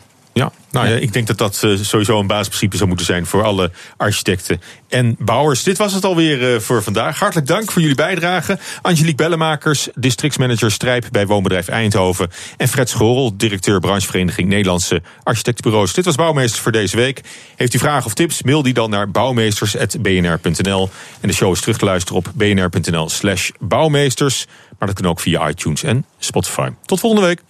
Nou 0.71 0.87
ja, 0.87 0.95
ik 0.95 1.13
denk 1.13 1.27
dat 1.27 1.37
dat 1.37 1.63
eh, 1.63 1.71
sowieso 1.81 2.19
een 2.19 2.27
basisprincipe 2.27 2.75
zou 2.75 2.87
moeten 2.87 3.05
zijn 3.05 3.25
voor 3.25 3.43
alle 3.43 3.71
architecten 3.97 4.61
en 4.89 5.15
bouwers. 5.19 5.63
Dit 5.63 5.77
was 5.77 5.93
het 5.93 6.05
alweer 6.05 6.53
eh, 6.53 6.59
voor 6.59 6.83
vandaag. 6.83 7.19
Hartelijk 7.19 7.47
dank 7.47 7.71
voor 7.71 7.81
jullie 7.81 7.95
bijdrage. 7.95 8.59
Angelique 8.81 9.15
Bellemakers, 9.15 9.87
districtsmanager 9.95 10.71
Strijp 10.71 11.07
bij 11.11 11.27
Woonbedrijf 11.27 11.67
Eindhoven. 11.67 12.29
En 12.57 12.67
Fred 12.67 12.89
Schorel, 12.89 13.37
directeur 13.37 13.79
branchevereniging 13.79 14.49
Nederlandse 14.49 15.01
Architectenbureaus. 15.23 15.93
Dit 15.93 16.05
was 16.05 16.15
Bouwmeesters 16.15 16.61
voor 16.61 16.71
deze 16.71 16.95
week. 16.95 17.21
Heeft 17.55 17.73
u 17.73 17.77
vragen 17.77 18.05
of 18.05 18.13
tips, 18.13 18.43
mail 18.43 18.61
die 18.61 18.73
dan 18.73 18.89
naar 18.89 19.11
bouwmeesters.bnr.nl. 19.11 20.89
En 21.19 21.27
de 21.27 21.33
show 21.33 21.51
is 21.51 21.59
terug 21.59 21.77
te 21.77 21.85
luisteren 21.85 22.17
op 22.17 22.31
bnr.nl 22.35 23.09
slash 23.09 23.49
bouwmeesters. 23.59 24.45
Maar 24.79 24.87
dat 24.87 25.01
kan 25.01 25.11
ook 25.11 25.19
via 25.19 25.49
iTunes 25.49 25.83
en 25.83 26.05
Spotify. 26.19 26.69
Tot 26.85 26.99
volgende 26.99 27.25
week. 27.25 27.41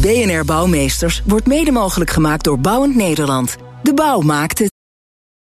BNR 0.00 0.44
Bouwmeesters 0.44 1.22
wordt 1.26 1.46
mede 1.46 1.70
mogelijk 1.70 2.10
gemaakt 2.10 2.44
door 2.44 2.58
Bouwend 2.58 2.94
Nederland. 2.94 3.56
De 3.82 3.94
bouw 3.94 4.20
maakt 4.20 4.58
het. 4.58 4.73